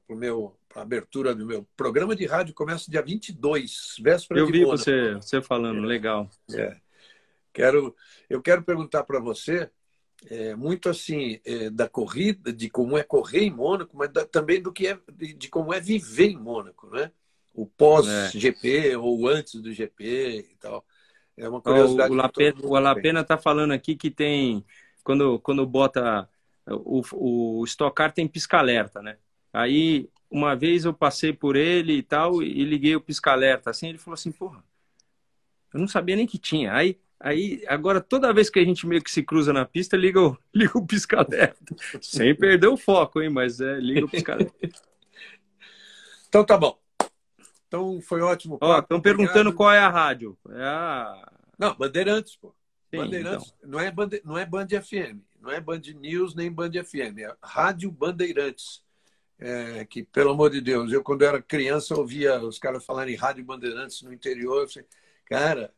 [0.77, 5.15] a abertura do meu programa de rádio começa dia 22, véspera eu de vi você
[5.15, 5.87] você falando, é.
[5.87, 6.31] legal.
[6.55, 6.77] É.
[7.53, 7.97] Quero
[8.31, 9.69] eu quero perguntar para você
[10.31, 14.63] é, muito assim é, da corrida, de como é correr em Mônaco, mas da, também
[14.63, 17.11] do que é de, de, como é viver em Mônaco, né?
[17.53, 18.97] O pós-GP é.
[18.97, 20.87] ou antes do GP e tal.
[21.37, 22.13] É uma curiosidade.
[22.13, 24.65] O, o Lapena, o Lapena está falando aqui que tem
[25.03, 26.29] quando quando bota
[26.71, 29.17] o, o Stock Car tem pisca-alerta, né?
[29.53, 33.99] Aí, uma vez eu passei por ele e tal, e liguei o pisca-alerta, assim, ele
[33.99, 34.63] falou assim, porra,
[35.73, 36.75] eu não sabia nem que tinha.
[36.75, 40.21] Aí, aí agora, toda vez que a gente meio que se cruza na pista, liga
[40.21, 41.75] o, liga o pisca-alerta.
[42.01, 43.31] Sem perder o foco, hein?
[43.31, 44.55] Mas é, liga o pisca-alerta.
[46.29, 46.79] então tá bom.
[47.67, 48.59] Então foi ótimo.
[48.61, 50.39] Ó, estão perguntando qual é a rádio.
[50.49, 51.33] É a...
[51.59, 52.55] Não, Bandeirantes, pô.
[52.91, 53.71] Sim, Bandeirantes então.
[53.71, 54.23] não, é Bande...
[54.25, 58.83] não é Band FM não é Band News nem Band FM, é Rádio Bandeirantes.
[59.41, 63.45] É, que, pelo amor de Deus, eu quando era criança ouvia os caras falarem Rádio
[63.45, 64.63] Bandeirantes no interior.
[64.63, 64.89] Eu falei,
[65.27, 65.73] cara,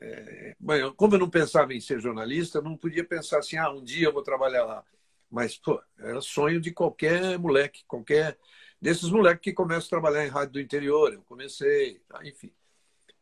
[0.00, 0.56] é,
[0.96, 4.06] como eu não pensava em ser jornalista, eu não podia pensar assim, ah, um dia
[4.06, 4.84] eu vou trabalhar lá.
[5.30, 8.38] Mas, pô, era sonho de qualquer moleque, qualquer
[8.80, 11.12] desses moleques que começam a trabalhar em rádio do interior.
[11.12, 12.20] Eu comecei, tá?
[12.24, 12.52] enfim.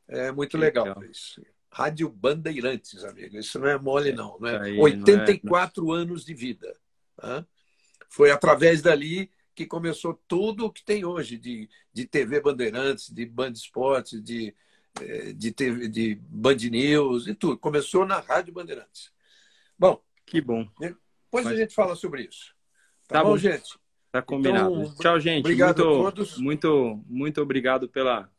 [0.08, 1.04] É muito legal, legal.
[1.04, 1.40] isso.
[1.72, 3.38] Rádio Bandeirantes, amigo.
[3.38, 4.38] Isso não é mole, é, não.
[4.38, 4.60] não é?
[4.60, 5.98] Aí, 84 não é...
[6.00, 6.76] anos de vida.
[7.16, 7.46] Tá?
[8.10, 13.24] Foi através dali que começou tudo o que tem hoje de, de TV Bandeirantes, de
[13.24, 14.54] Band Esportes, de,
[15.00, 17.56] eh, de, TV, de Band News e tudo.
[17.56, 19.10] Começou na Rádio Bandeirantes.
[19.78, 19.98] Bom.
[20.26, 20.68] Que bom.
[20.78, 21.54] Depois Mas...
[21.54, 22.54] a gente fala sobre isso.
[23.08, 23.78] Tá, tá bom, bom, gente?
[24.10, 24.74] Tá combinado.
[24.74, 25.40] Então, Tchau, gente.
[25.40, 26.36] Obrigado muito, a todos.
[26.36, 28.30] Muito, muito obrigado pela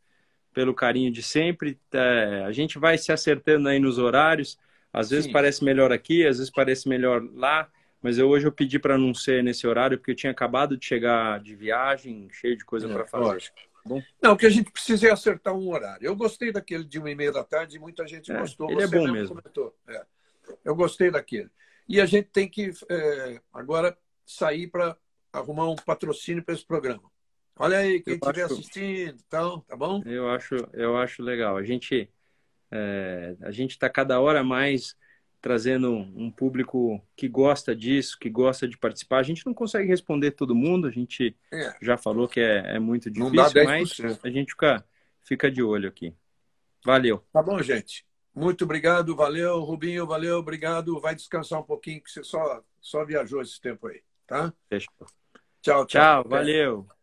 [0.53, 1.79] pelo carinho de sempre.
[1.91, 4.59] É, a gente vai se acertando aí nos horários.
[4.91, 5.31] Às vezes Sim.
[5.31, 7.67] parece melhor aqui, às vezes parece melhor lá.
[8.01, 10.85] Mas eu, hoje eu pedi para não ser nesse horário, porque eu tinha acabado de
[10.85, 13.23] chegar de viagem, cheio de coisa é, para fazer.
[13.23, 13.57] Lógico.
[13.85, 14.01] Bom?
[14.21, 16.05] Não, o que a gente precisa é acertar um horário.
[16.05, 18.69] Eu gostei daquele de uma e meia da tarde, muita gente é, gostou.
[18.71, 19.35] Ele é é bom mesmo.
[19.35, 19.73] mesmo.
[19.87, 20.05] É.
[20.63, 21.49] Eu gostei daquele.
[21.87, 24.97] E a gente tem que é, agora sair para
[25.31, 27.03] arrumar um patrocínio para esse programa.
[27.55, 28.53] Olha aí, quem estiver acho...
[28.53, 30.01] assistindo, então, tá bom?
[30.05, 31.55] Eu acho, eu acho legal.
[31.57, 32.09] A gente
[32.75, 34.97] é, a gente está cada hora mais
[35.39, 39.19] trazendo um público que gosta disso, que gosta de participar.
[39.19, 41.75] A gente não consegue responder todo mundo, a gente é.
[41.81, 44.85] já falou que é, é muito difícil, mas a gente fica,
[45.21, 46.15] fica de olho aqui.
[46.83, 47.23] Valeu.
[47.31, 48.05] Tá bom, gente.
[48.33, 50.99] Muito obrigado, valeu, Rubinho, valeu, obrigado.
[50.99, 54.51] Vai descansar um pouquinho, que você só, só viajou esse tempo aí, tá?
[54.67, 55.05] Fechou.
[55.61, 56.23] Tchau, tchau.
[56.23, 57.02] Tchau, valeu.